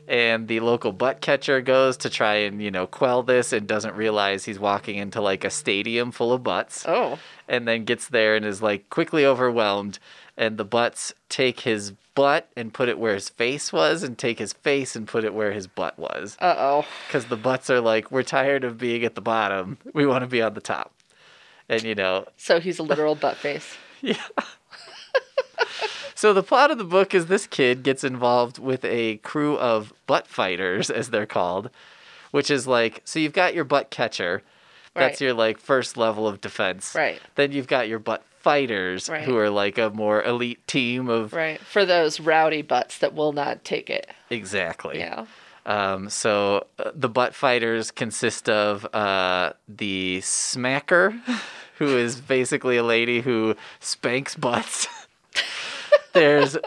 [0.07, 3.93] And the local butt catcher goes to try and, you know, quell this and doesn't
[3.95, 7.19] realize he's walking into like a stadium full of butts Oh.
[7.47, 9.99] and then gets there and is like quickly overwhelmed
[10.37, 14.39] and the butts take his butt and put it where his face was and take
[14.39, 16.85] his face and put it where his butt was Uh oh.
[17.07, 20.27] because the butts are like we're tired of being at the bottom we want to
[20.27, 20.93] be on the top
[21.69, 23.75] and you know So he's a literal butt face.
[26.17, 29.93] so the plot of the book is this kid gets involved with a crew of
[30.07, 31.69] butt fighters as they're called
[32.31, 34.41] which is like so you've got your butt catcher
[34.95, 35.27] that's Right.
[35.27, 37.21] your like first level of defense Right.
[37.35, 39.23] then you've got your butt fighters Right.
[39.23, 41.59] who are like a more elite team of Right.
[41.59, 44.09] For those rowdy butts that will not take it.
[44.31, 45.25] exactly Yeah.
[45.67, 51.19] um, so uh, the butt fighters consist of uh, the smacker
[51.77, 54.87] who is basically a lady who spanks butts
[56.17, 56.57] there's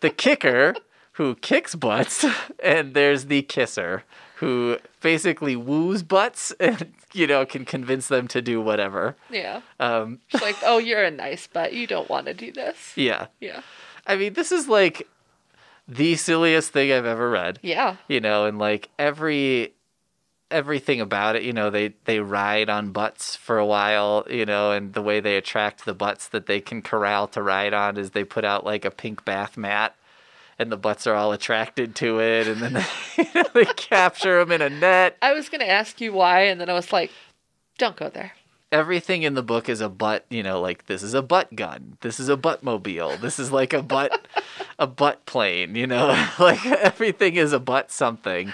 [0.00, 0.74] the kicker
[1.12, 2.24] who kicks butts
[2.62, 4.02] and there's the kisser
[4.36, 9.60] who basically woos butts and you know can convince them to do whatever Yeah.
[9.80, 11.72] um, like, oh, you're a nice butt.
[11.72, 12.92] You don't want to do this.
[12.96, 13.62] yeah Yeah.
[14.06, 15.08] I mean, this is like
[15.88, 17.58] the silliest thing I've ever read.
[17.62, 17.96] Yeah.
[18.08, 19.72] You know, and like every
[20.50, 24.72] everything about it, you know, they they ride on butts for a while, you know,
[24.72, 28.10] and the way they attract the butts that they can corral to ride on is
[28.10, 29.94] they put out like a pink bath mat
[30.58, 32.86] and the butts are all attracted to it and then they,
[33.18, 35.16] you know, they capture them in a net.
[35.20, 37.10] I was going to ask you why, and then I was like,
[37.78, 38.32] don't go there.
[38.72, 41.98] Everything in the book is a butt, you know, like this is a butt gun.
[42.00, 43.16] This is a butt mobile.
[43.16, 44.26] This is like a butt
[44.78, 46.08] a butt plane, you know?
[46.38, 48.52] like everything is a butt something.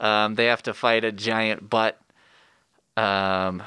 [0.00, 2.00] Um, they have to fight a giant butt
[2.96, 3.62] um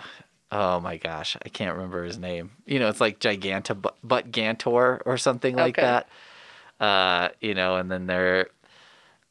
[0.51, 2.51] oh my gosh, I can't remember his name.
[2.67, 5.81] You know, it's like Giganta butt, Gantor or something like Okay.
[5.81, 6.07] that.
[6.79, 8.49] Uh, you know, and then they're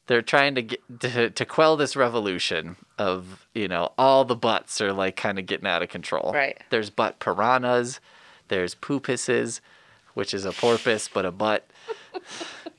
[0.07, 4.81] they're trying to get to, to quell this revolution of you know all the butts
[4.81, 6.61] are like kind of getting out of control Right.
[6.69, 7.99] there's butt piranhas
[8.49, 9.61] there's poopuses
[10.13, 11.65] which is a porpoise but a butt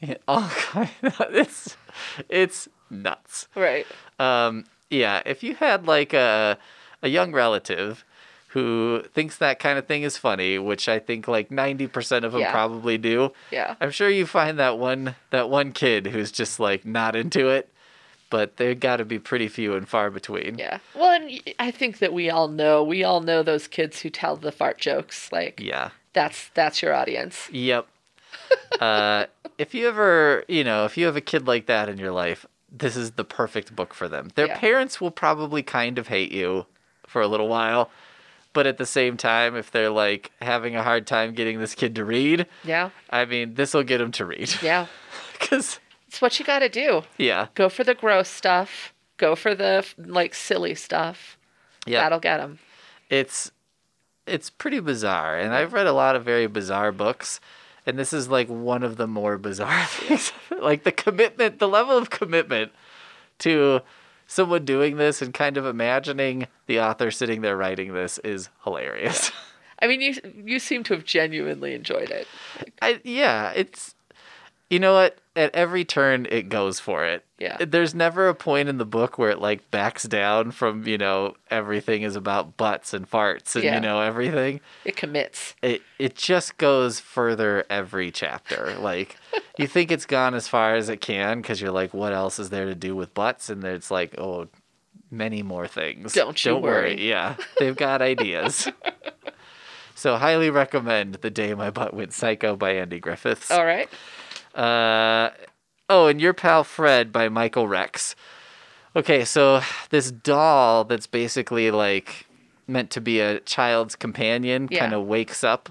[0.28, 1.76] all kind of, it's
[2.28, 3.86] it's nuts Right.
[4.18, 6.58] um yeah if you had like a
[7.02, 8.04] a young relative
[8.48, 12.40] who thinks that kind of thing is funny which i think like 90% of them
[12.42, 12.52] Yeah.
[12.52, 13.74] probably do Yeah.
[13.80, 17.68] I'm sure you find that one that one kid who's just like not into it,
[18.30, 20.56] but they got to be pretty few and far between.
[20.58, 20.78] Yeah.
[20.94, 24.36] Well, and I think that we all know we all know those kids who tell
[24.36, 25.30] the fart jokes.
[25.32, 25.90] Like Yeah.
[26.14, 27.48] that's that's your audience.
[27.52, 27.86] Yep.
[28.80, 29.26] uh,
[29.58, 32.46] if you ever, you know, if you have a kid like that in your life,
[32.76, 34.30] this is the perfect book for them.
[34.34, 34.58] Their Yeah.
[34.58, 36.66] parents will probably kind of hate you
[37.06, 37.90] for a little while,
[38.52, 41.94] but at the same time, if they're like having a hard time getting this kid
[41.94, 42.90] to read, Yeah.
[43.10, 44.52] I mean, this will get them to read.
[44.62, 44.86] Yeah.
[45.38, 45.78] Because,
[46.08, 47.02] It's what you got to do.
[47.18, 48.94] yeah, Go for the gross stuff.
[49.18, 51.36] Go for the like silly stuff.
[51.86, 52.58] yeah, That'll get them.
[53.10, 53.50] it's
[54.26, 57.40] it's pretty bizarre, and I've read a lot of very bizarre books,
[57.86, 60.32] and this is like one of the more bizarre things.
[60.60, 62.72] like the commitment, the level of commitment
[63.40, 63.80] to
[64.26, 69.30] someone doing this and kind of imagining the author sitting there writing this is hilarious.
[69.80, 72.26] I mean, you you seem to have genuinely enjoyed it.
[72.80, 73.93] I yeah, it's
[74.70, 75.18] you know what?
[75.36, 77.24] At every turn, it goes for it.
[77.40, 77.56] Yeah.
[77.64, 81.34] There's never a point in the book where it like backs down from you know
[81.50, 83.74] everything is about butts and farts and Yeah.
[83.74, 84.60] you know everything.
[84.84, 85.54] It commits.
[85.60, 88.76] It it just goes further every chapter.
[88.78, 89.16] Like
[89.58, 92.50] you think it's gone as far as it can because you're like, what else is
[92.50, 93.50] there to do with butts?
[93.50, 94.46] And it's like, oh,
[95.10, 96.12] many more things.
[96.12, 97.08] Don't you Don't worry.
[97.08, 98.68] Yeah, they've got ideas.
[99.96, 103.50] So highly recommend The Day My Butt Went Psycho by Andy Griffiths.
[103.52, 103.88] All right.
[104.54, 105.30] Uh,
[105.90, 108.14] oh, and Your Pal Fred by Michael Rex.
[108.96, 109.60] Okay, so
[109.90, 112.26] this doll that's basically like
[112.66, 114.78] meant to be a child's companion Yeah.
[114.80, 115.70] kind of wakes up,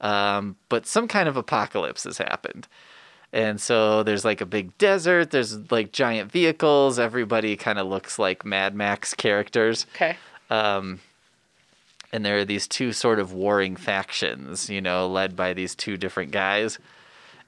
[0.00, 2.66] um, but some kind of apocalypse has happened.
[3.32, 8.18] And so there's like a big desert, there's like giant vehicles, everybody kind of looks
[8.18, 10.16] like Mad Max characters Okay.
[10.50, 15.96] and there are these two sort of warring factions, you know, led by these two
[15.96, 16.78] different guys.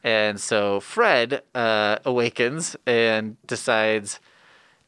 [0.02, 4.18] And so Fred uh, awakens and decides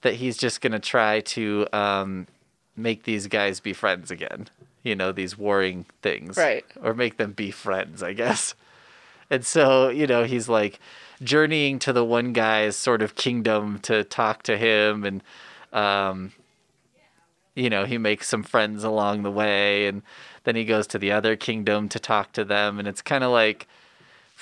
[0.01, 2.27] that he's just going to try to um,
[2.77, 4.49] make these guys be friends again.
[4.83, 6.37] You know, these warring things.
[6.37, 6.65] Right.
[6.83, 8.55] Or make them be friends, I guess.
[9.31, 10.79] And so, you know, he's like
[11.23, 15.23] journeying to the one guy's sort of kingdom to talk to him and
[15.73, 16.33] um
[17.55, 20.03] you know, he makes some friends along the way and
[20.45, 23.31] then he goes to the other kingdom to talk to them and it's kind of
[23.31, 23.69] like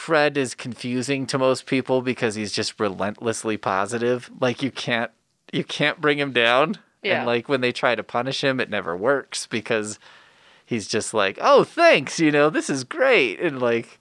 [0.00, 4.30] Fred is confusing to most people because he's just relentlessly positive.
[4.40, 5.10] Like you can't
[5.52, 6.78] you can't bring him down.
[7.02, 7.18] Yeah.
[7.18, 9.98] And like when they try to punish him, it never works because
[10.64, 14.00] he's just like, "Oh, thanks, you know, this is great." And like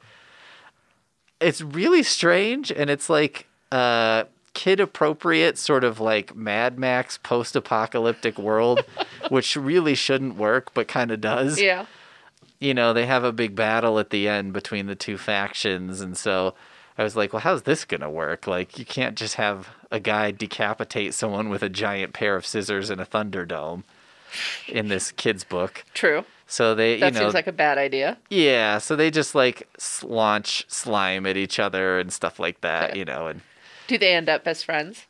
[1.42, 4.24] it's really strange and it's like uh
[4.54, 8.84] kid appropriate sort of like Mad Max post-apocalyptic world
[9.30, 11.86] which really shouldn't work but kind of does Yeah.
[12.60, 16.02] You know, they have a big battle at the end between the two factions.
[16.02, 16.56] And so
[16.98, 18.48] I was like, well, how's this going to work?
[18.48, 22.90] Like, you can't just have a guy decapitate someone with a giant pair of scissors
[22.90, 23.84] and a Thunderdome
[24.68, 25.84] in this kid's book.
[25.94, 26.26] True.
[26.46, 28.18] So they, That you know, seems like a bad idea.
[28.30, 29.68] yeah, so they just like
[30.04, 33.00] launch slime at each other and stuff like that, Okay.
[33.00, 33.28] you know.
[33.28, 33.42] And
[33.88, 35.06] Do they end up as friends?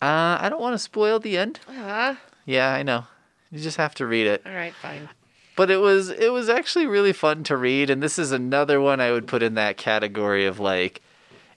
[0.00, 1.60] uh, I don't want to spoil the end.
[1.68, 2.20] Ah.
[2.46, 3.04] Yeah, I know.
[3.50, 4.42] You just have to read it.
[4.46, 4.74] All right.
[4.74, 5.08] Fine.
[5.56, 9.00] But it was it was actually really fun to read and this is another one
[9.00, 11.00] i would put in that category of like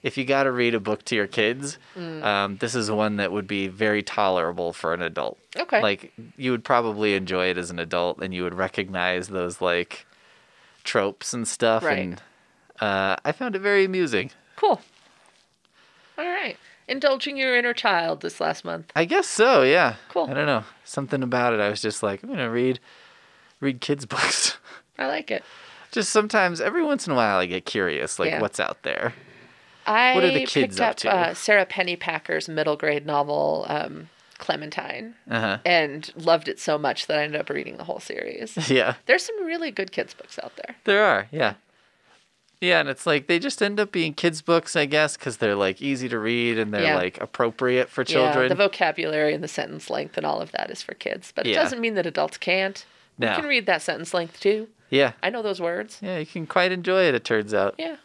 [0.02, 2.22] if you got to read a book to your kids Mm.
[2.22, 5.82] um, this is one that would be very tolerable for an adult Okay.
[5.82, 10.06] like you would probably enjoy it as an adult and you would recognize those like
[10.84, 11.98] tropes and stuff Right.
[11.98, 12.22] and
[12.80, 14.80] uh, i found it very amusing Cool.
[16.18, 16.56] All right.
[16.88, 18.90] Indulging your inner child this last month.
[18.96, 20.28] i guess so yeah Cool.
[20.30, 22.78] i don't know something about it i was just like i'm gonna read
[23.60, 24.56] read kids books
[24.98, 25.44] I like it.
[25.92, 28.40] just sometimes every once in a while i get curious like Yeah.
[28.40, 29.14] what's out there
[29.86, 31.10] I What are the kids picked up up, to?
[31.10, 37.18] Uh, Sara Pennypacker's middle grade novel, um, Clementine, uh-huh and loved it so much that
[37.18, 38.54] I ended up reading the whole series.
[38.70, 40.76] Yeah, There's some really good kids books out there.
[40.84, 41.26] there are.
[41.32, 41.54] Yeah.
[42.60, 45.54] Yeah, and it's like they just end up being kids' books, I guess, because they're
[45.54, 46.96] like easy to read and they're Yeah.
[46.96, 48.42] like appropriate for children.
[48.44, 51.46] Yeah, the vocabulary and the sentence length and all of that is for kids, but
[51.46, 51.62] it Yeah.
[51.62, 52.84] doesn't mean that adults can't.
[53.18, 53.30] No.
[53.30, 54.68] You can read that sentence length too.
[54.90, 55.12] yeah.
[55.22, 55.98] I know those words.
[56.00, 57.74] Yeah, you can quite enjoy it, it turns out.
[57.78, 57.96] Yeah.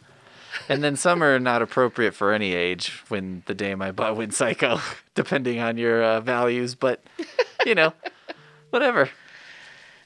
[0.68, 4.34] And then some are not appropriate for any age when the day my butt went
[4.34, 4.80] psycho,
[5.14, 6.74] depending on your uh, values.
[6.76, 7.02] But,
[7.66, 7.92] you know,
[8.70, 9.10] whatever.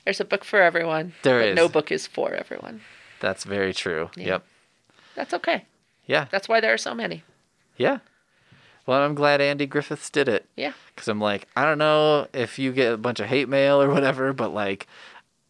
[0.04, 1.12] There's a book for everyone.
[1.22, 1.54] There is.
[1.56, 2.80] No book is for everyone.
[3.20, 4.10] That's very true.
[4.16, 4.26] Yeah.
[4.26, 4.44] Yep.
[5.16, 5.64] That's okay.
[6.06, 6.26] Yeah.
[6.30, 7.24] That's why there are so many.
[7.76, 7.98] Yeah.
[8.88, 10.46] Well, I'm glad Andy Griffiths did it.
[10.56, 10.72] Yeah.
[10.94, 13.90] Because I'm like, I don't know if you get a bunch of hate mail or
[13.90, 14.86] whatever, but like,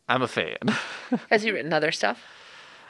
[0.08, 0.58] I'm a fan.
[1.30, 2.20] Has he written other stuff?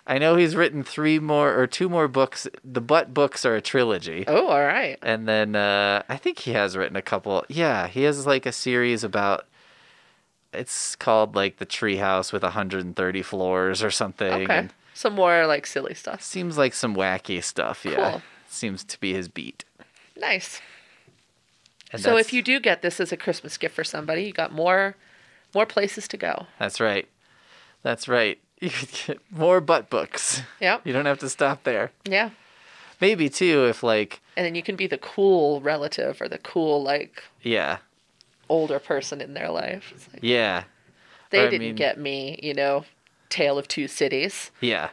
[0.07, 2.49] I know he's written three more or two more books.
[2.65, 4.25] The Butt books are a trilogy.
[4.27, 4.99] Oh, all right.
[5.03, 7.45] And then uh, I think he has written a couple.
[7.49, 9.45] Yeah, he has like a series about.
[10.55, 14.45] It's called like the Treehouse with 130 floors or something.
[14.45, 14.47] Okay.
[14.57, 16.23] and Some more like silly stuff.
[16.23, 17.85] seems like some wacky stuff.
[17.85, 18.23] Yeah, Cool.
[18.49, 19.65] seems to be his beat.
[20.19, 20.61] Nice.
[21.93, 24.53] And So if you do get this as a Christmas gift for somebody, you got
[24.53, 24.97] more
[25.55, 26.47] more places to go.
[26.59, 27.09] that's right,
[27.83, 28.39] that's right.
[28.61, 30.43] You could get more butt books.
[30.61, 30.85] Yep.
[30.85, 31.93] You don't have to stop there.
[32.05, 32.31] Yeah.
[33.01, 36.83] Maybe too if like And then you can be the cool relative or the cool
[36.83, 37.79] like yeah
[38.49, 39.93] older person in their life.
[39.95, 40.65] It's like, yeah
[41.31, 42.85] they Or, didn't mean- get me, you know,
[43.29, 44.51] Tale of Two Cities.
[44.61, 44.89] Yeah.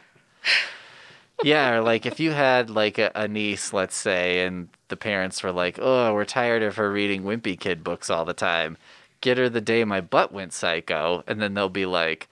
[1.42, 5.42] Yeah, or like if you had like a, a niece, let's say, and the parents
[5.42, 8.76] were like, "Oh, we're tired of her reading Wimpy Kid books all the time.
[9.20, 12.28] Get her the day my butt went psycho," and then they'll be like,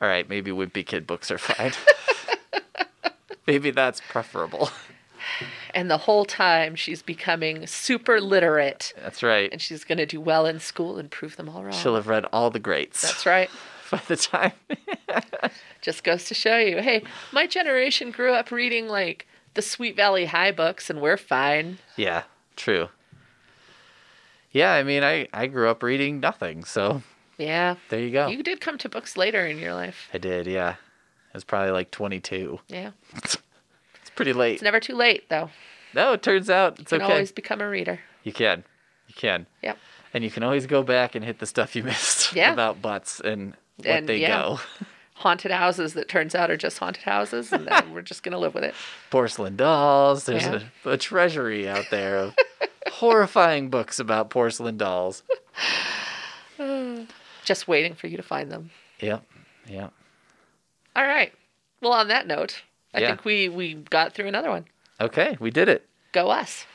[0.00, 1.72] "All right, maybe Wimpy Kid books are fine.
[3.46, 4.70] maybe that's preferable."
[5.74, 9.50] And the whole time she's becoming super literate That's right.
[9.52, 11.72] and she's going to do well in school and prove them all wrong.
[11.72, 13.50] She'll have read all the greats That's right.
[13.90, 14.52] by the time.
[15.80, 17.02] Just goes to show you, hey,
[17.32, 21.78] my generation grew up reading like the Sweet Valley High books and we're fine.
[21.96, 22.24] yeah,
[22.56, 22.88] true.
[24.50, 27.02] Yeah, I mean, I I grew up reading nothing, so
[27.36, 27.76] Yeah.
[27.90, 28.28] there you go.
[28.28, 30.08] You did come to books later in your life.
[30.12, 30.70] I did, yeah.
[30.72, 32.60] It was probably like 22.
[32.68, 32.90] Yeah.
[34.00, 34.54] It's pretty late.
[34.54, 35.50] It's never too late, though.
[35.94, 37.12] No, it turns out it's You can okay.
[37.12, 38.00] always become a reader.
[38.24, 38.64] You can.
[39.06, 39.46] You can.
[39.62, 39.78] Yep.
[40.12, 42.52] And you can always go back and hit the stuff you missed Yeah.
[42.52, 44.40] about butts and what And, they yeah.
[44.42, 44.60] go.
[45.14, 48.38] Haunted houses that turns out are just haunted houses, and then we're just going to
[48.38, 48.74] live with it.
[49.10, 50.24] Porcelain dolls.
[50.24, 50.60] There's Yeah.
[50.84, 52.34] a, a treasury out there of
[52.92, 55.24] horrifying books about porcelain dolls.
[57.44, 58.70] Just waiting for you to find them.
[59.00, 59.24] Yep.
[59.68, 59.92] Yep.
[60.96, 61.32] All right.
[61.80, 63.08] Well, on that note, I Yeah.
[63.08, 64.66] think we, we got through another one.
[65.00, 65.86] Okay, we did it.
[66.12, 66.66] Go us.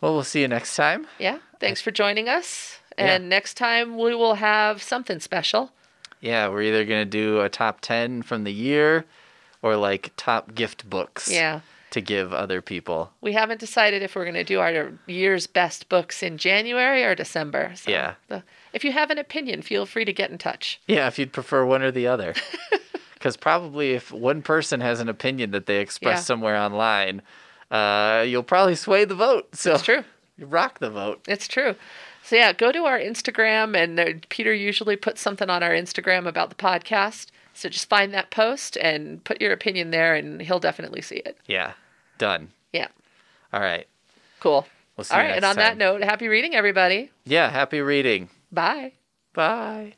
[0.00, 1.06] Well, we'll see you next time.
[1.18, 1.38] Yeah.
[1.60, 2.78] Thanks for joining us.
[2.98, 3.14] Yeah.
[3.14, 5.72] And next time we will have something special.
[6.20, 9.04] Yeah, we're either going to do a top 10 from the year
[9.62, 11.60] or like top gift books Yeah.
[11.90, 13.12] to give other people.
[13.20, 17.14] We haven't decided if we're going to do our year's best books in January or
[17.14, 17.72] December.
[17.74, 18.14] So Yeah.
[18.28, 18.42] the-
[18.72, 20.78] if you have an opinion, feel free to get in touch.
[20.86, 22.34] Yeah, if you'd prefer one or the other.
[23.14, 26.22] Because probably if one person has an opinion that they express Yeah.
[26.22, 27.20] somewhere online,
[27.70, 29.54] uh, you'll probably sway the vote.
[29.54, 30.04] So It's true.
[30.38, 31.20] you rock the vote.
[31.28, 31.74] It's true.
[32.30, 36.28] So yeah, go to our Instagram, and uh, Peter usually puts something on our Instagram
[36.28, 37.26] about the podcast.
[37.54, 41.38] So just find that post and put your opinion there, and he'll definitely see it.
[41.48, 41.72] Yeah,
[42.18, 42.52] done.
[42.72, 42.86] Yeah,
[43.52, 43.88] All right.
[44.38, 44.68] cool.
[44.96, 47.10] We'll see All right, and on that note, happy reading, everybody.
[47.24, 48.30] Yeah, happy reading.
[48.52, 48.92] Bye.
[49.32, 49.94] Bye.